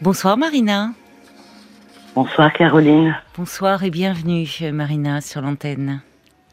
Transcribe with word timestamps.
Bonsoir 0.00 0.36
Marina. 0.36 0.90
Bonsoir 2.14 2.52
Caroline. 2.52 3.16
Bonsoir 3.36 3.82
et 3.82 3.90
bienvenue 3.90 4.46
Marina 4.72 5.20
sur 5.20 5.42
l'antenne. 5.42 6.02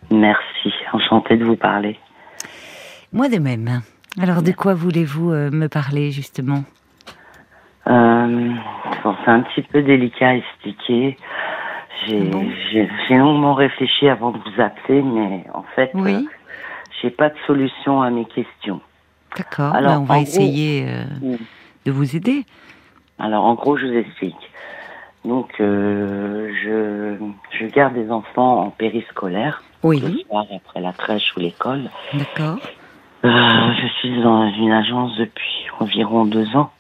Merci, 0.09 0.73
enchantée 0.93 1.37
de 1.37 1.45
vous 1.45 1.55
parler. 1.55 1.99
Moi 3.13 3.29
de 3.29 3.37
même. 3.37 3.81
Alors 4.19 4.41
de 4.41 4.51
quoi 4.51 4.73
voulez-vous 4.73 5.31
euh, 5.31 5.51
me 5.51 5.67
parler 5.67 6.09
justement? 6.09 6.63
Euh, 7.87 8.51
C'est 9.03 9.31
un 9.31 9.41
petit 9.41 9.61
peu 9.61 9.83
délicat 9.83 10.29
à 10.29 10.35
expliquer. 10.35 11.17
J'ai 12.07 13.15
longuement 13.15 13.53
réfléchi 13.53 14.07
avant 14.09 14.31
de 14.31 14.37
vous 14.39 14.61
appeler, 14.61 15.03
mais 15.03 15.43
en 15.53 15.63
fait, 15.75 15.91
oui. 15.93 16.15
euh, 16.15 16.21
j'ai 17.01 17.11
pas 17.11 17.29
de 17.29 17.35
solution 17.45 18.01
à 18.01 18.09
mes 18.09 18.25
questions. 18.25 18.81
D'accord, 19.37 19.73
ben, 19.73 19.99
on 19.99 20.03
va 20.03 20.19
essayer 20.19 20.85
euh, 20.87 21.37
de 21.85 21.91
vous 21.91 22.15
aider. 22.15 22.43
Alors 23.19 23.45
en 23.45 23.53
gros, 23.55 23.77
je 23.77 23.87
vous 23.87 23.97
explique. 23.97 24.51
Donc, 25.25 25.49
euh, 25.59 26.51
je, 26.63 27.57
je 27.57 27.65
garde 27.65 27.95
des 27.95 28.11
enfants 28.11 28.65
en 28.65 28.69
périscolaire. 28.69 29.63
Oui. 29.81 29.99
Le 29.99 30.19
soir 30.19 30.45
après 30.55 30.81
la 30.81 30.93
crèche 30.93 31.35
ou 31.35 31.39
l'école. 31.39 31.89
D'accord. 32.13 32.59
Euh, 33.23 33.29
je 33.81 33.87
suis 33.99 34.21
dans 34.21 34.47
une 34.53 34.71
agence 34.71 35.17
depuis 35.17 35.67
environ 35.79 36.25
deux 36.25 36.55
ans. 36.55 36.71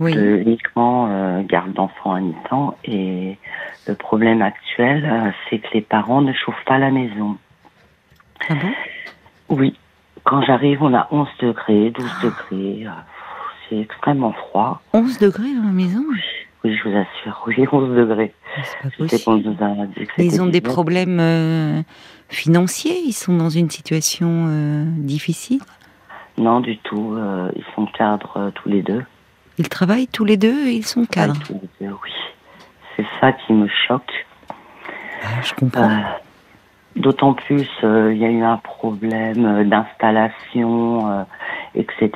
Oui. 0.00 0.14
De 0.14 0.36
uniquement 0.38 1.08
euh, 1.10 1.42
garde 1.42 1.72
d'enfants 1.72 2.14
à 2.14 2.20
mi-temps. 2.20 2.76
Et 2.84 3.38
le 3.86 3.94
problème 3.94 4.40
actuel, 4.40 5.04
euh, 5.04 5.30
c'est 5.48 5.58
que 5.58 5.68
les 5.74 5.82
parents 5.82 6.22
ne 6.22 6.32
chauffent 6.32 6.64
pas 6.64 6.78
la 6.78 6.90
maison. 6.90 7.36
Ah 8.48 8.54
bon? 8.54 9.56
Oui. 9.56 9.78
Quand 10.24 10.40
j'arrive, 10.42 10.82
on 10.82 10.94
a 10.94 11.06
11 11.10 11.28
degrés, 11.38 11.90
12 11.90 12.10
degrés. 12.22 12.86
C'est 13.68 13.78
extrêmement 13.78 14.32
froid. 14.32 14.80
11 14.92 15.18
degrés 15.18 15.54
dans 15.54 15.64
la 15.64 15.72
maison? 15.72 16.02
Oui, 16.64 16.76
je 16.76 16.88
vous 16.88 16.96
assure. 16.96 17.42
Oui, 17.46 17.66
11 17.70 17.96
degrés. 17.96 18.32
Pas 18.82 18.88
possible. 18.96 19.42
Ils 20.18 20.40
ont 20.42 20.46
des 20.46 20.60
19. 20.60 20.72
problèmes 20.72 21.18
euh, 21.20 21.82
financiers 22.28 22.96
Ils 23.04 23.12
sont 23.12 23.36
dans 23.36 23.50
une 23.50 23.68
situation 23.70 24.46
euh, 24.48 24.84
difficile 24.86 25.60
Non, 26.38 26.60
du 26.60 26.78
tout. 26.78 27.14
euh, 27.16 27.50
ils 27.56 27.64
sont 27.74 27.86
cadres 27.86 28.50
tous 28.54 28.68
les 28.68 28.82
deux. 28.82 29.02
Ils 29.58 29.68
travaillent 29.68 30.08
tous 30.08 30.24
les 30.24 30.36
deux 30.36 30.66
et 30.68 30.72
ils 30.72 30.86
sont 30.86 31.04
cadres 31.04 31.38
Tous 31.46 31.54
les 31.80 31.86
deux, 31.86 31.92
oui. 32.02 32.10
C'est 32.96 33.06
ça 33.20 33.32
qui 33.32 33.52
me 33.52 33.68
choque. 33.88 34.26
Ah, 35.22 35.42
Je 35.42 35.54
comprends. 35.54 36.00
D'autant 36.96 37.34
plus, 37.34 37.68
il 37.82 38.16
y 38.16 38.24
a 38.24 38.30
eu 38.30 38.42
un 38.42 38.56
problème 38.58 39.68
d'installation, 39.68 41.26
etc. 41.74 42.10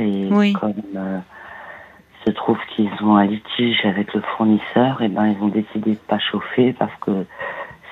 Et 0.00 0.28
Oui. 0.30 0.52
comme 0.54 0.72
euh, 0.96 1.18
il 2.26 2.30
se 2.30 2.34
trouve 2.36 2.58
qu'ils 2.74 2.90
ont 3.02 3.16
un 3.16 3.26
litige 3.26 3.84
avec 3.84 4.12
le 4.14 4.20
fournisseur, 4.36 5.00
et 5.02 5.08
ben 5.08 5.26
ils 5.28 5.42
ont 5.42 5.48
décidé 5.48 5.92
de 5.92 5.96
pas 5.96 6.18
chauffer 6.18 6.72
parce 6.78 6.92
que 7.00 7.24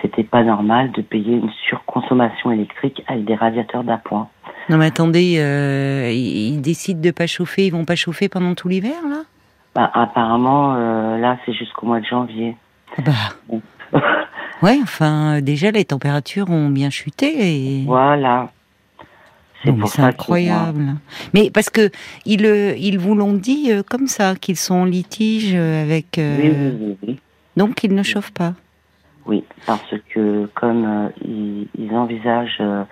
c'était 0.02 0.22
pas 0.24 0.42
normal 0.44 0.92
de 0.92 1.02
payer 1.02 1.34
une 1.34 1.50
surconsommation 1.68 2.50
électrique 2.52 3.02
avec 3.08 3.24
des 3.24 3.34
radiateurs 3.34 3.84
d'appoint. 3.84 4.28
Non 4.68 4.76
mais 4.76 4.86
attendez, 4.86 5.36
euh, 5.38 6.10
ils 6.12 6.60
décident 6.60 7.00
de 7.00 7.10
pas 7.10 7.26
chauffer, 7.26 7.66
ils 7.66 7.70
vont 7.72 7.84
pas 7.86 7.96
chauffer 7.96 8.28
pendant 8.28 8.54
tout 8.54 8.68
l'hiver 8.68 8.96
là? 9.08 9.22
Bah, 9.74 9.90
apparemment, 9.94 10.74
euh, 10.76 11.18
là, 11.18 11.36
c'est 11.44 11.52
jusqu'au 11.52 11.86
mois 11.86 12.00
de 12.00 12.06
janvier. 12.06 12.56
Ah 12.96 13.02
Bah 13.02 14.00
ouais, 14.62 14.78
enfin 14.82 15.40
déjà 15.40 15.70
les 15.70 15.84
températures 15.84 16.50
ont 16.50 16.68
bien 16.68 16.90
chuté 16.90 17.80
et 17.80 17.84
Voilà. 17.86 18.50
C'est 19.64 20.00
incroyable. 20.02 20.94
Mais 21.34 21.50
parce 21.50 21.68
que 21.70 21.90
ils, 22.24 22.44
ils 22.78 22.98
vous 22.98 23.14
l'ont 23.14 23.32
dit 23.32 23.72
euh, 23.72 23.82
comme 23.82 24.06
ça, 24.06 24.34
qu'ils 24.36 24.56
sont 24.56 24.74
en 24.76 24.84
litige 24.84 25.52
euh, 25.54 25.82
avec. 25.82 26.18
euh, 26.18 26.36
Oui, 26.40 26.50
oui, 26.50 26.76
oui, 26.80 26.96
oui. 27.08 27.20
Donc 27.56 27.82
ils 27.82 27.94
ne 27.94 28.02
chauffent 28.04 28.32
pas. 28.32 28.54
Oui, 29.26 29.44
parce 29.66 29.94
que 30.14 30.46
comme 30.54 30.84
euh, 30.84 31.08
ils, 31.24 31.66
ils 31.78 31.92
envisagent 31.92 32.58
euh, 32.60 32.84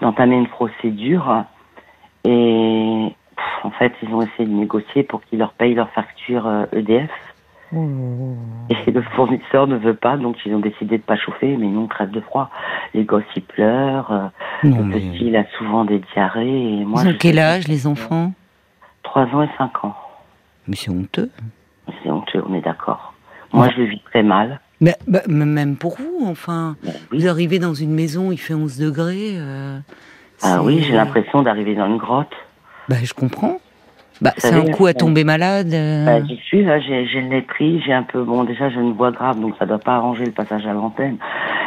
d'entamer 0.00 0.36
une 0.36 0.48
procédure 0.48 1.44
et 2.24 3.14
pff, 3.36 3.64
en 3.64 3.70
fait 3.70 3.92
ils 4.02 4.08
ont 4.12 4.20
essayé 4.22 4.46
de 4.48 4.52
négocier 4.54 5.04
pour 5.04 5.22
qu'ils 5.24 5.38
leur 5.38 5.52
payent 5.52 5.74
leur 5.74 5.90
facture 5.90 6.46
euh, 6.46 6.66
Et 7.72 8.90
le 8.90 9.02
fournisseur 9.14 9.66
ne 9.66 9.76
veut 9.76 9.94
pas 9.94 10.16
donc 10.16 10.36
ils 10.44 10.54
ont 10.54 10.58
décidé 10.60 10.98
de 10.98 11.02
pas 11.02 11.16
chauffer 11.16 11.56
mais 11.56 11.66
nous 11.66 11.82
on 11.82 11.86
crève 11.86 12.10
de 12.10 12.20
froid. 12.20 12.50
Les 12.94 13.04
gosses 13.04 13.22
ils 13.36 13.42
pleurent, 13.42 14.10
euh, 14.12 14.26
Non 14.64 14.78
le 14.78 14.84
mais. 14.84 14.94
petit 15.00 15.26
il 15.26 15.36
a 15.36 15.44
souvent 15.58 15.84
des 15.84 16.00
diarrhées 16.14 16.80
et 16.80 16.84
moi 16.84 17.02
Ils 17.02 17.08
ont 17.08 17.10
je 17.12 17.16
quel 17.16 17.38
âge 17.38 17.68
les 17.68 17.86
enfants? 17.86 18.32
Trois 19.02 19.24
ans 19.26 19.42
et 19.42 19.48
cinq 19.58 19.84
ans. 19.84 19.94
Mais 20.68 20.76
c'est 20.76 20.90
honteux. 20.90 21.30
C'est 22.02 22.10
honteux, 22.10 22.42
on 22.48 22.54
est 22.54 22.60
d'accord. 22.60 23.14
Moi 23.52 23.68
je 23.70 23.78
le 23.80 23.84
vis 23.86 24.00
très 24.10 24.22
mal. 24.22 24.60
Mais, 24.80 24.94
bah, 25.06 25.20
m- 25.28 25.44
même 25.44 25.76
pour 25.76 25.96
vous, 25.96 26.24
enfin. 26.26 26.76
Ben 26.82 26.92
oui. 27.12 27.18
Vous 27.20 27.28
arrivez 27.28 27.58
dans 27.58 27.74
une 27.74 27.92
maison, 27.94 28.32
il 28.32 28.38
fait 28.38 28.54
11 28.54 28.78
degrés. 28.78 29.34
euh, 29.36 29.78
Ah 30.42 30.62
oui, 30.62 30.82
j'ai 30.82 30.94
l'impression 30.94 31.42
d'arriver 31.42 31.74
dans 31.74 31.86
une 31.86 31.98
grotte. 31.98 32.32
Bah, 32.88 32.96
je 33.02 33.12
comprends. 33.12 33.58
Bah, 34.20 34.34
c'est 34.36 34.52
un 34.52 34.64
coup 34.66 34.86
à 34.86 34.90
euh, 34.90 34.92
tomber 34.92 35.24
malade. 35.24 35.72
euh, 35.72 36.04
Bah, 36.04 36.24
J'y 36.26 36.36
suis, 36.44 36.62
là, 36.62 36.78
j'ai 36.80 37.06
j'ai 37.06 37.20
le 37.22 37.28
nez 37.28 37.42
pris, 37.42 37.80
j'ai 37.86 37.92
un 37.92 38.02
peu, 38.02 38.22
bon, 38.22 38.44
déjà, 38.44 38.68
j'ai 38.68 38.76
une 38.80 38.92
voix 38.92 39.10
grave, 39.10 39.40
donc 39.40 39.54
ça 39.58 39.64
doit 39.66 39.78
pas 39.78 39.94
arranger 39.94 40.26
le 40.26 40.32
passage 40.32 40.66
à 40.66 40.72
l'antenne. 40.72 41.16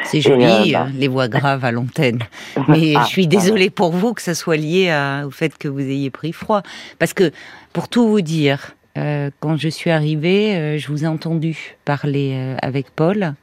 c'est 0.03 0.21
joli, 0.21 0.43
euh, 0.45 0.73
bah. 0.79 0.85
euh, 0.87 0.91
les 0.95 1.07
voix 1.07 1.27
graves 1.27 1.65
à 1.65 1.71
l'antenne. 1.71 2.19
Mais 2.67 2.93
Ah, 2.95 3.01
je 3.03 3.07
suis 3.07 3.27
désolée 3.27 3.69
pour 3.69 3.91
vous 3.91 4.13
que 4.13 4.21
ça 4.21 4.35
soit 4.35 4.57
lié 4.57 4.89
à- 4.91 5.25
au 5.25 5.31
fait 5.31 5.57
que 5.57 5.67
vous 5.67 5.79
ayez 5.79 6.11
pris 6.11 6.31
froid. 6.33 6.61
Parce 6.99 7.13
que, 7.13 7.31
pour 7.73 7.89
tout 7.89 8.07
vous 8.07 8.21
dire, 8.21 8.71
euh, 8.97 9.31
quand 9.39 9.57
je 9.57 9.69
suis 9.69 9.89
arrivée, 9.89 10.55
euh, 10.55 10.77
je 10.77 10.87
vous 10.89 11.05
ai 11.05 11.07
entendu 11.07 11.75
parler 11.85 12.33
euh, 12.35 12.55
avec 12.61 12.91
Paul 12.95 13.33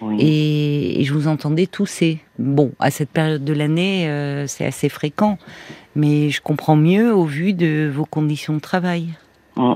Oui. 0.00 0.16
et, 0.18 1.00
et 1.00 1.04
je 1.04 1.12
vous 1.12 1.28
entendais 1.28 1.66
tousser. 1.66 2.20
Bon, 2.38 2.72
à 2.80 2.90
cette 2.90 3.10
période 3.10 3.44
de 3.44 3.52
l'année, 3.52 4.08
euh, 4.08 4.46
c'est 4.46 4.64
assez 4.64 4.88
fréquent. 4.88 5.36
Mais 5.96 6.30
je 6.30 6.40
comprends 6.40 6.76
mieux 6.76 7.14
au 7.14 7.24
vu 7.24 7.52
de 7.52 7.88
vos 7.92 8.04
conditions 8.04 8.54
de 8.54 8.60
travail. 8.60 9.10
Mm. 9.56 9.72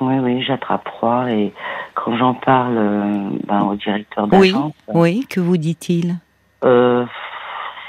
Oui, 0.00 0.14
oui, 0.18 0.42
j'attrape 0.42 0.88
froid 0.88 1.30
et 1.30 1.52
quand 1.94 2.16
j'en 2.16 2.34
parle 2.34 2.76
euh, 2.76 3.28
ben, 3.46 3.62
au 3.62 3.76
directeur 3.76 4.24
Oui, 4.32 4.50
d'agence, 4.52 4.72
oui, 4.92 5.24
que 5.30 5.38
vous 5.38 5.56
dit-il? 5.56 6.16
Euh, 6.64 7.06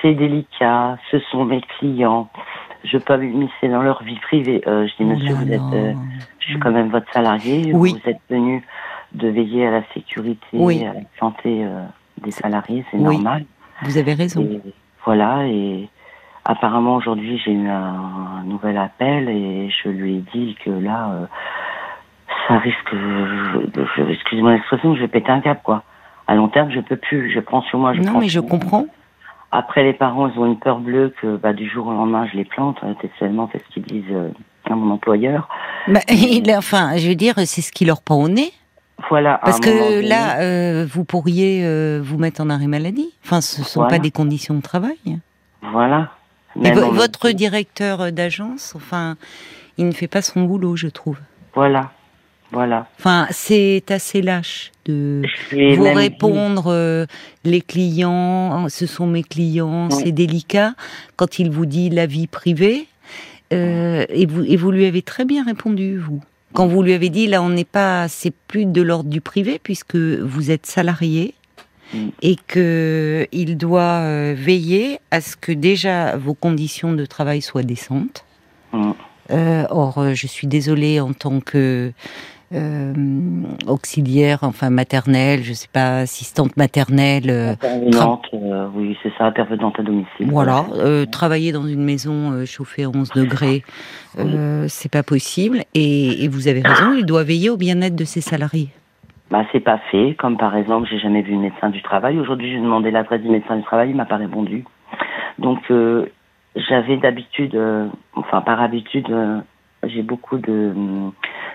c'est 0.01 0.13
délicat, 0.13 0.99
ce 1.09 1.17
sont 1.31 1.45
mes 1.45 1.61
clients, 1.61 2.29
je 2.83 2.99
peux 2.99 3.17
m'immiscer 3.17 3.69
dans 3.69 3.81
leur 3.81 4.03
vie 4.03 4.19
privée. 4.19 4.61
Euh, 4.67 4.85
je 4.87 4.95
dis, 4.97 5.03
monsieur, 5.03 5.33
Oh 5.35 5.43
vous 5.43 5.51
êtes, 5.51 5.73
euh, 5.73 5.93
je 6.39 6.45
suis 6.45 6.59
quand 6.59 6.71
même 6.71 6.89
votre 6.89 7.11
salarié, 7.11 7.71
Oui. 7.73 7.93
vous 8.03 8.09
êtes 8.09 8.21
venu 8.29 8.63
de 9.13 9.27
veiller 9.29 9.65
à 9.65 9.71
la 9.71 9.83
sécurité, 9.93 10.45
Oui. 10.53 10.85
à 10.85 10.93
la 10.93 10.99
santé 11.19 11.63
euh, 11.65 11.83
des 12.21 12.31
salariés, 12.31 12.85
c'est 12.91 12.97
Oui. 12.97 13.15
normal. 13.15 13.45
Vous 13.81 13.97
avez 13.97 14.13
raison. 14.13 14.41
Et 14.43 14.61
voilà, 15.05 15.47
et 15.47 15.89
apparemment 16.45 16.95
aujourd'hui 16.95 17.41
j'ai 17.43 17.51
eu 17.51 17.67
un, 17.67 17.95
un 18.41 18.43
nouvel 18.45 18.77
appel 18.77 19.27
et 19.29 19.69
je 19.83 19.89
lui 19.89 20.15
ai 20.17 20.23
dit 20.33 20.55
que 20.63 20.69
là, 20.69 21.09
euh, 21.11 21.25
ça 22.47 22.57
risque, 22.59 22.95
excusez-moi 24.09 24.53
l'expression, 24.53 24.95
je 24.95 25.01
vais 25.01 25.07
péter 25.07 25.31
un 25.31 25.41
cap 25.41 25.61
quoi. 25.63 25.83
À 26.27 26.35
long 26.35 26.47
terme, 26.47 26.71
je 26.71 26.79
peux 26.79 26.95
plus, 26.95 27.31
je 27.31 27.39
prends 27.39 27.61
sur 27.63 27.77
moi. 27.77 27.93
Je 27.93 28.01
Non, 28.01 28.13
prends 28.13 28.19
mais 28.19 28.29
je 28.29 28.39
moi. 28.39 28.49
comprends. 28.49 28.85
Après, 29.51 29.83
les 29.83 29.93
parents, 29.93 30.27
ils 30.27 30.39
ont 30.39 30.47
une 30.47 30.57
peur 30.57 30.79
bleue 30.79 31.13
que 31.21 31.37
bah, 31.37 31.53
du 31.53 31.69
jour 31.69 31.85
au 31.87 31.91
lendemain, 31.91 32.27
je 32.31 32.35
les 32.35 32.45
plante. 32.45 32.77
Euh, 32.83 32.93
Textuellement, 32.99 33.47
c'est 33.53 33.63
ce 33.63 33.73
qu'ils 33.73 33.83
disent 33.83 34.03
euh, 34.11 34.29
à 34.69 34.73
mon 34.75 34.91
employeur. 34.91 35.47
Bah, 35.87 35.99
il, 36.09 36.43
enfin, 36.57 36.97
je 36.97 37.07
veux 37.07 37.15
dire, 37.15 37.35
c'est 37.37 37.61
ce 37.61 37.71
qui 37.71 37.85
leur 37.85 38.01
prend 38.01 38.15
au 38.23 38.27
nez. 38.27 38.51
Voilà. 39.09 39.39
Parce 39.43 39.59
que 39.59 39.69
donné, 39.97 40.07
là, 40.09 40.39
euh, 40.39 40.85
vous 40.91 41.05
pourriez 41.05 41.61
euh, 41.63 42.01
vous 42.03 42.17
mettre 42.17 42.41
en 42.41 42.49
arrêt 42.49 42.65
maladie. 42.67 43.13
Enfin, 43.23 43.39
ce 43.39 43.63
sont 43.63 43.81
Voilà. 43.81 43.97
pas 43.97 43.99
des 44.01 44.11
conditions 44.11 44.55
de 44.55 44.61
travail. 44.61 44.97
Voilà. 45.61 46.09
Mais 46.55 46.71
votre 46.73 47.29
directeur 47.31 48.11
d'agence, 48.11 48.73
enfin, 48.75 49.17
il 49.77 49.87
ne 49.87 49.91
fait 49.91 50.07
pas 50.07 50.21
son 50.21 50.43
boulot, 50.43 50.75
je 50.75 50.87
trouve. 50.87 51.17
Voilà. 51.53 51.91
Voilà. 52.51 52.87
Enfin, 52.99 53.27
c'est 53.31 53.83
assez 53.89 54.21
lâche 54.21 54.71
de 54.85 55.23
vous 55.75 55.93
répondre. 55.93 56.65
euh, 56.67 57.05
les 57.43 57.59
clients, 57.61 58.69
ce 58.69 58.85
sont 58.85 59.07
mes 59.07 59.23
clients, 59.23 59.89
Oui. 59.91 60.01
c'est 60.03 60.11
délicat. 60.11 60.73
Quand 61.17 61.39
il 61.39 61.49
vous 61.49 61.65
dit 61.65 61.89
la 61.89 62.05
vie 62.05 62.27
privée, 62.27 62.87
euh, 63.51 64.05
et 64.09 64.25
vous 64.25 64.43
et 64.43 64.55
vous 64.55 64.71
lui 64.71 64.85
avez 64.85 65.01
très 65.01 65.25
bien 65.25 65.43
répondu, 65.43 65.97
vous. 65.97 66.21
Quand 66.53 66.67
vous 66.67 66.81
lui 66.83 66.93
avez 66.93 67.09
dit 67.09 67.27
là, 67.27 67.41
on 67.41 67.49
n'est 67.49 67.65
pas, 67.65 68.07
c'est 68.07 68.31
plus 68.47 68.65
de 68.65 68.81
l'ordre 68.81 69.09
du 69.09 69.19
privé 69.21 69.59
puisque 69.61 69.95
vous 69.97 70.51
êtes 70.51 70.65
salarié 70.65 71.33
Et 72.21 72.35
que 72.47 73.27
il 73.31 73.57
doit 73.57 74.01
euh, 74.01 74.33
veiller 74.37 74.99
à 75.11 75.21
ce 75.21 75.35
que 75.35 75.51
déjà 75.51 76.17
vos 76.17 76.33
conditions 76.33 76.93
de 76.93 77.05
travail 77.05 77.41
soient 77.41 77.63
décentes. 77.63 78.25
Mm. 78.71 78.91
Euh, 79.31 79.65
or, 79.69 79.97
euh, 79.97 80.13
je 80.13 80.27
suis 80.27 80.47
désolée 80.47 80.99
en 80.99 81.13
tant 81.13 81.39
que 81.39 81.91
euh, 82.53 82.93
auxiliaire, 83.67 84.39
enfin 84.43 84.69
maternelle, 84.69 85.43
je 85.43 85.51
sais 85.53 85.67
pas, 85.71 85.99
assistante 85.99 86.55
maternelle. 86.57 87.29
Euh, 87.29 87.53
intervenante, 87.53 88.25
euh, 88.35 88.67
oui, 88.75 88.95
c'est 89.01 89.11
ça, 89.17 89.25
intervenante 89.25 89.79
à 89.79 89.83
domicile. 89.83 90.27
Voilà, 90.29 90.65
travailler 91.11 91.51
dans 91.51 91.65
une 91.65 91.83
maison 91.83 92.45
chauffée 92.45 92.83
à 92.83 92.89
11 92.89 93.09
degrés, 93.15 93.63
c'est 94.67 94.91
pas 94.91 95.03
possible. 95.03 95.63
Et, 95.73 96.27
vous 96.27 96.47
avez 96.47 96.61
raison, 96.61 96.93
il 96.95 97.05
doit 97.05 97.23
veiller 97.23 97.49
au 97.49 97.57
bien-être 97.57 97.95
de 97.95 98.05
ses 98.05 98.21
salariés. 98.21 98.69
Bah, 99.31 99.43
c'est 99.51 99.59
pas 99.59 99.79
fait. 99.91 100.15
Comme 100.15 100.37
par 100.37 100.55
exemple, 100.55 100.87
j'ai 100.89 100.99
jamais 100.99 101.21
vu 101.21 101.33
le 101.33 101.39
médecin 101.39 101.69
du 101.69 101.81
travail. 101.81 102.19
Aujourd'hui, 102.19 102.51
j'ai 102.51 102.59
demandé 102.59 102.91
l'adresse 102.91 103.21
du 103.21 103.29
médecin 103.29 103.57
du 103.57 103.63
travail, 103.63 103.89
il 103.89 103.95
m'a 103.95 104.05
pas 104.05 104.17
répondu. 104.17 104.63
Donc, 105.39 105.59
j'avais 106.55 106.97
d'habitude, 106.97 107.59
enfin 108.15 108.41
par 108.41 108.61
habitude, 108.61 109.07
j'ai 109.83 110.01
beaucoup 110.01 110.37
de 110.37 110.71
hum, 110.75 111.11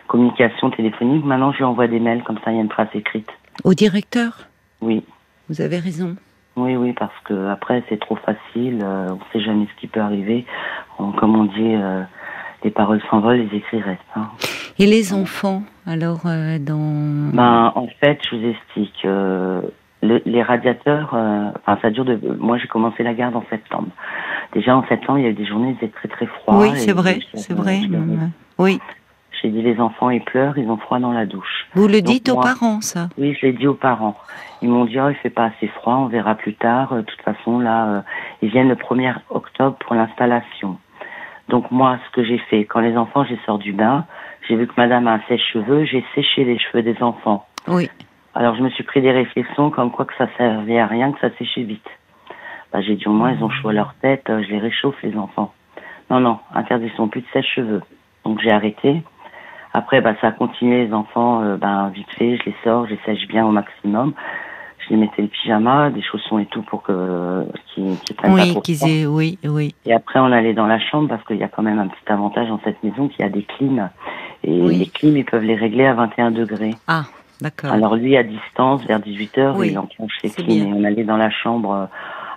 communication 0.07 0.71
téléphonique. 0.71 1.25
Maintenant, 1.25 1.53
je 1.53 1.59
lui 1.59 1.65
envoie 1.65 1.87
des 1.87 2.01
mails, 2.01 2.23
comme 2.23 2.39
ça, 2.45 2.51
il 2.51 2.57
y 2.57 2.59
a 2.59 2.63
une 2.63 2.69
trace 2.69 2.89
écrite. 2.95 3.29
Au 3.65 3.75
directeur? 3.75 4.49
Oui. 4.81 5.05
Vous 5.49 5.61
avez 5.61 5.79
raison. 5.79 6.17
Oui, 6.57 6.77
oui, 6.77 6.93
parce 6.93 7.15
que 7.25 7.49
après, 7.49 7.83
c'est 7.89 8.01
trop 8.01 8.17
facile. 8.17 8.81
Euh, 8.83 9.09
on 9.11 9.15
ne 9.15 9.21
sait 9.33 9.41
jamais 9.41 9.67
ce 9.67 9.81
qui 9.81 9.87
peut 9.87 10.01
arriver. 10.01 10.47
comme 10.97 11.37
on 11.37 11.45
dit, 11.45 11.75
euh, 11.75 12.03
les 12.65 12.71
paroles 12.71 13.01
s'envolent, 13.11 13.39
les 13.39 13.57
écrits 13.57 13.81
restent. 13.81 14.01
Hein. 14.17 14.29
Et 14.81 14.87
les 14.87 15.13
enfants, 15.13 15.63
alors, 15.87 16.23
euh, 16.25 16.59
dans... 16.59 17.35
Ben, 17.35 17.71
en 17.75 17.87
fait, 18.01 18.19
je 18.29 18.37
vous 18.37 18.47
explique. 18.47 19.07
les 20.03 20.43
radiateurs, 20.43 21.09
enfin, 21.13 21.79
ça 21.83 21.91
dure 21.91 22.07
de... 22.07 22.19
Moi, 22.39 22.57
j'ai 22.59 22.67
commencé 22.67 23.03
la 23.03 23.13
garde 23.13 23.37
en 23.37 23.45
septembre. 23.51 23.89
Déjà, 24.55 24.77
en 24.77 24.87
septembre, 24.89 25.19
il 25.19 25.25
y 25.25 25.27
a 25.27 25.31
eu 25.31 25.35
des 25.35 25.45
journées, 25.45 25.77
il 25.81 25.91
très, 25.91 26.09
très 26.09 26.27
froid. 26.27 26.61
Oui, 26.61 26.71
c'est 26.77 26.93
vrai, 26.93 27.21
c'est 27.35 27.53
vrai. 27.53 27.81
Oui. 28.59 28.81
J'ai 29.41 29.49
dit 29.49 29.63
les 29.63 29.81
enfants 29.81 30.11
ils 30.11 30.23
pleurent, 30.23 30.59
ils 30.59 30.69
ont 30.69 30.77
froid 30.77 30.99
dans 30.99 31.13
la 31.13 31.25
douche. 31.25 31.67
Vous 31.75 31.89
le 31.89 32.03
dites 32.03 32.29
aux 32.29 32.39
parents 32.41 32.83
ça? 32.83 33.09
Oui, 33.17 33.35
je 33.41 33.47
l'ai 33.47 33.53
dit 33.53 33.67
aux 33.67 33.75
parents. 33.75 34.17
Ils 34.61 34.69
m'ont 34.69 34.85
dit 34.85 35.01
oh 35.01 35.09
il 35.09 35.15
fait 35.17 35.31
pas 35.31 35.47
assez 35.47 35.69
froid, 35.69 35.95
on 35.95 36.07
verra 36.09 36.35
plus 36.35 36.55
tard. 36.55 36.95
De 36.95 37.01
toute 37.01 37.23
façon 37.23 37.59
là, 37.59 37.87
euh, 37.87 38.01
ils 38.43 38.51
viennent 38.51 38.69
le 38.69 38.75
1er 38.75 39.15
octobre 39.31 39.77
pour 39.81 39.95
l'installation. 39.95 40.77
Donc 41.49 41.71
moi 41.71 41.99
ce 42.07 42.15
que 42.15 42.23
j'ai 42.23 42.39
fait 42.51 42.65
quand 42.67 42.81
les 42.81 42.97
enfants 42.99 43.25
j'ai 43.25 43.39
sorti 43.47 43.65
du 43.65 43.73
bain, 43.73 44.05
j'ai 44.51 44.57
vu 44.57 44.67
que 44.67 44.75
Madame 44.77 45.07
a 45.07 45.13
un 45.13 45.21
sèche-cheveux, 45.29 45.85
j'ai 45.85 46.05
séché 46.15 46.43
les 46.43 46.59
cheveux 46.59 46.83
des 46.83 47.01
enfants. 47.03 47.47
Oui. 47.69 47.89
Alors 48.35 48.57
je 48.57 48.63
me 48.63 48.71
suis 48.71 48.83
pris 48.83 49.01
des 49.01 49.13
réflexions 49.13 49.71
comme 49.71 49.93
quoi 49.93 50.05
que 50.05 50.15
ça 50.19 50.27
servait 50.37 50.79
à 50.79 50.87
rien, 50.87 51.13
que 51.13 51.21
ça 51.21 51.31
séchait 51.39 51.63
vite. 51.63 51.87
Bah, 52.73 52.81
j'ai 52.81 52.97
dit 52.97 53.07
au 53.07 53.13
moins 53.13 53.33
ils 53.33 53.45
ont 53.45 53.51
chaud 53.51 53.69
à 53.69 53.73
leur 53.73 53.95
tête, 54.03 54.29
euh, 54.29 54.43
je 54.43 54.51
les 54.51 54.59
réchauffe 54.59 55.01
les 55.05 55.17
enfants. 55.17 55.53
Non 56.11 56.19
non, 56.19 56.39
interdiction 56.53 57.07
plus 57.07 57.21
de 57.21 57.27
sèche-cheveux. 57.33 57.83
Donc 58.25 58.41
j'ai 58.41 58.51
arrêté. 58.51 59.03
Après, 59.73 60.01
bah, 60.01 60.15
ça 60.21 60.29
a 60.29 60.33
continué, 60.33 60.87
les 60.87 60.93
enfants, 60.93 61.43
euh, 61.43 61.57
ben, 61.57 61.91
vite 61.95 62.11
fait, 62.19 62.37
je 62.39 62.47
les 62.47 62.57
sors, 62.65 62.87
je 62.87 62.95
les 62.95 63.01
sèche 63.07 63.29
bien 63.29 63.47
au 63.47 63.53
maximum. 63.53 64.15
Je 64.79 64.91
les 64.91 64.97
mettais 64.97 65.23
le 65.23 65.29
pyjama, 65.29 65.91
des 65.91 66.03
chaussons 66.03 66.41
et 66.41 66.47
tout 66.47 66.63
pour 66.63 66.83
que 66.83 67.45
qu'ils 67.67 67.97
prennent 68.17 68.33
oui, 68.33 68.55
pas 68.55 68.61
trop 68.61 68.89
aient, 68.89 69.07
Oui, 69.07 69.39
oui. 69.45 69.75
Et 69.87 69.93
après, 69.93 70.19
on 70.19 70.33
allait 70.33 70.55
dans 70.55 70.67
la 70.67 70.81
chambre 70.81 71.09
parce 71.09 71.23
qu'il 71.25 71.37
y 71.37 71.45
a 71.45 71.49
quand 71.49 71.63
même 71.63 71.79
un 71.79 71.87
petit 71.87 72.11
avantage 72.11 72.49
dans 72.49 72.61
cette 72.65 72.83
maison 72.83 73.07
qu'il 73.07 73.21
y 73.21 73.29
a 73.29 73.29
des 73.29 73.45
clims. 73.45 73.91
Et 74.45 74.61
les 74.61 74.87
clims, 74.87 75.17
ils 75.17 75.25
peuvent 75.25 75.45
les 75.45 75.57
régler 75.57 75.87
à 75.87 75.95
21 75.95 76.31
degrés. 76.31 76.75
Ah, 76.87 77.05
d'accord. 77.41 77.73
Alors 77.73 77.97
lui, 77.97 78.17
à 78.17 78.23
distance, 78.23 78.85
vers 78.87 79.01
18 79.01 79.39
heures, 79.39 79.65
il 79.65 79.79
enclenche 79.79 80.17
les 80.23 80.31
clims 80.31 80.69
et 80.69 80.73
on 80.73 80.85
allait 80.85 81.05
dans 81.05 81.17
la 81.17 81.31
chambre 81.31 81.73
euh, 81.73 81.87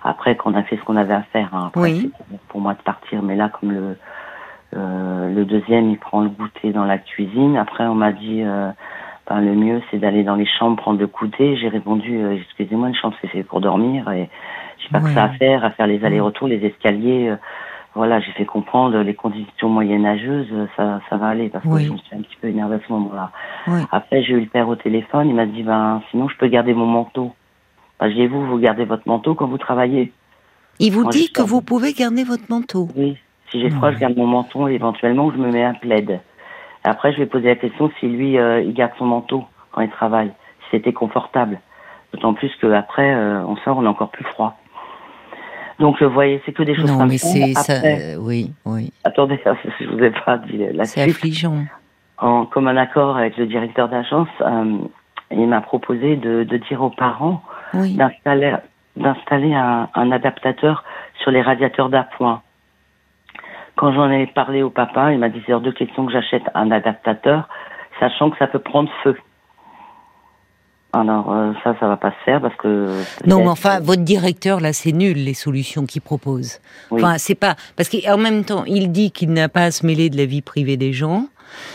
après 0.02 0.36
qu'on 0.36 0.54
a 0.54 0.62
fait 0.62 0.76
ce 0.76 0.82
qu'on 0.82 0.96
avait 0.96 1.14
à 1.14 1.22
faire. 1.32 1.48
Hein. 1.54 1.66
Après, 1.68 1.92
oui. 1.92 2.12
pour 2.48 2.60
moi 2.60 2.74
de 2.74 2.82
partir, 2.82 3.22
mais 3.22 3.36
là, 3.36 3.48
comme 3.48 3.72
le 3.72 3.96
euh, 4.76 5.32
le 5.32 5.44
deuxième, 5.44 5.90
il 5.90 5.98
prend 5.98 6.22
le 6.22 6.28
goûter 6.28 6.72
dans 6.72 6.84
la 6.84 6.98
cuisine. 6.98 7.56
Après, 7.56 7.86
on 7.86 7.94
m'a 7.94 8.12
dit, 8.12 8.42
euh, 8.42 8.70
ben, 9.28 9.40
le 9.40 9.54
mieux, 9.54 9.82
c'est 9.90 9.98
d'aller 9.98 10.24
dans 10.24 10.34
les 10.34 10.46
chambres 10.46 10.76
prendre 10.76 10.98
le 10.98 11.06
goûter. 11.06 11.56
J'ai 11.56 11.68
répondu, 11.68 12.18
euh, 12.18 12.36
excusez-moi, 12.36 12.88
une 12.88 12.94
chambre, 12.94 13.14
c'est 13.20 13.28
fait 13.28 13.44
pour 13.44 13.60
dormir. 13.60 14.10
Et 14.10 14.28
j'ai 14.78 14.88
pas 14.88 15.00
que 15.00 15.10
ça 15.10 15.24
à 15.24 15.28
faire, 15.30 15.64
à 15.64 15.70
faire 15.70 15.86
les 15.86 16.04
allers-retours, 16.04 16.48
les 16.48 16.64
escaliers. 16.64 17.34
Voilà, 17.94 18.18
j'ai 18.20 18.32
fait 18.32 18.44
comprendre 18.44 18.98
les 19.02 19.14
conditions 19.14 19.68
moyenâgeuses, 19.68 20.52
ça, 20.76 21.00
ça 21.08 21.16
va 21.16 21.28
aller, 21.28 21.48
parce 21.48 21.64
que 21.64 21.78
je 21.78 21.92
me 21.92 21.96
suis 21.98 22.16
un 22.16 22.22
petit 22.22 22.36
peu 22.40 22.48
énervée 22.48 22.76
à 22.76 22.80
ce 22.86 22.92
moment-là. 22.92 23.30
Après, 23.92 24.22
j'ai 24.24 24.32
eu 24.32 24.40
le 24.40 24.46
père 24.46 24.68
au 24.68 24.74
téléphone, 24.74 25.28
il 25.28 25.34
m'a 25.34 25.46
dit, 25.46 25.62
ben, 25.62 26.02
sinon, 26.10 26.28
je 26.28 26.36
peux 26.36 26.48
garder 26.48 26.74
mon 26.74 26.86
manteau. 26.86 27.32
Ben, 28.00 28.10
j'ai 28.10 28.26
vous, 28.26 28.44
vous 28.46 28.58
gardez 28.58 28.84
votre 28.84 29.06
manteau 29.06 29.34
quand 29.34 29.46
vous 29.46 29.58
travaillez. 29.58 30.12
Il 30.80 30.92
vous 30.92 31.08
dit 31.10 31.30
que 31.30 31.42
vous 31.42 31.62
pouvez 31.62 31.92
garder 31.92 32.24
votre 32.24 32.44
manteau 32.48 32.88
Oui, 32.96 33.16
si 33.50 33.60
j'ai 33.60 33.70
froid, 33.70 33.92
je 33.92 33.98
garde 33.98 34.16
mon 34.16 34.26
menton 34.26 34.66
et 34.66 34.74
éventuellement 34.74 35.30
je 35.30 35.36
me 35.36 35.50
mets 35.52 35.62
un 35.62 35.74
plaid. 35.74 36.20
Après, 36.82 37.12
je 37.12 37.18
vais 37.18 37.26
poser 37.26 37.46
la 37.46 37.56
question 37.56 37.90
si 38.00 38.06
lui, 38.06 38.36
euh, 38.38 38.60
il 38.60 38.74
garde 38.74 38.92
son 38.98 39.06
manteau 39.06 39.44
quand 39.70 39.82
il 39.82 39.90
travaille, 39.90 40.32
si 40.64 40.70
c'était 40.72 40.92
confortable. 40.92 41.60
D'autant 42.12 42.34
plus 42.34 42.50
qu'après, 42.60 43.14
euh, 43.14 43.44
on 43.46 43.56
sort, 43.56 43.78
on 43.78 43.84
est 43.84 43.88
encore 43.88 44.10
plus 44.10 44.24
froid. 44.24 44.56
Donc, 45.78 46.00
vous 46.02 46.10
voyez, 46.10 46.40
c'est 46.46 46.52
que 46.52 46.62
des 46.62 46.74
choses 46.74 46.90
non, 46.90 47.06
mais 47.06 47.18
c'est 47.18 47.52
ça. 47.54 47.84
Euh, 47.84 48.16
oui, 48.18 48.52
oui. 48.64 48.92
Attendez, 49.04 49.40
je 49.80 49.86
vous 49.86 50.02
ai 50.02 50.10
pas 50.10 50.38
dit 50.38 50.58
la 50.72 50.84
C'est 50.84 51.02
affligeant. 51.02 51.64
En 52.18 52.46
commun 52.46 52.76
accord 52.76 53.16
avec 53.16 53.36
le 53.36 53.46
directeur 53.46 53.88
d'agence, 53.88 54.28
il 55.30 55.48
m'a 55.48 55.60
proposé 55.60 56.16
de, 56.16 56.44
de, 56.44 56.56
dire 56.58 56.82
aux 56.82 56.90
parents 56.90 57.42
d'installer 57.72 58.56
d'installer 58.96 59.52
un, 59.52 59.88
un 59.94 60.12
adaptateur 60.12 60.84
sur 61.20 61.32
les 61.32 61.42
radiateurs 61.42 61.88
d'appoint. 61.88 62.42
Quand 63.76 63.92
j'en 63.92 64.08
ai 64.10 64.26
parlé 64.26 64.62
au 64.62 64.70
papa, 64.70 65.12
il 65.12 65.18
m'a 65.18 65.28
dit 65.28 65.42
c'est 65.46 65.52
hors 65.52 65.60
de 65.60 65.72
question 65.72 66.06
que 66.06 66.12
j'achète 66.12 66.44
un 66.54 66.70
adaptateur, 66.70 67.48
sachant 67.98 68.30
que 68.30 68.38
ça 68.38 68.46
peut 68.46 68.60
prendre 68.60 68.90
feu. 69.02 69.16
Alors 70.94 71.32
euh, 71.32 71.52
ça, 71.64 71.74
ça 71.80 71.88
va 71.88 71.96
pas 71.96 72.10
se 72.10 72.24
faire 72.24 72.40
parce 72.40 72.54
que. 72.56 72.88
Non, 73.26 73.38
mais 73.40 73.48
enfin, 73.48 73.80
votre 73.80 74.02
directeur 74.02 74.60
là, 74.60 74.72
c'est 74.72 74.92
nul 74.92 75.24
les 75.24 75.34
solutions 75.34 75.86
qu'il 75.86 76.02
propose. 76.02 76.60
Enfin, 76.90 77.16
c'est 77.18 77.34
pas 77.34 77.56
parce 77.76 77.88
qu'en 77.88 78.16
même 78.16 78.44
temps, 78.44 78.64
il 78.66 78.92
dit 78.92 79.10
qu'il 79.10 79.32
n'a 79.32 79.48
pas 79.48 79.64
à 79.64 79.70
se 79.70 79.84
mêler 79.84 80.08
de 80.08 80.16
la 80.16 80.24
vie 80.24 80.42
privée 80.42 80.76
des 80.76 80.92
gens. 80.92 81.26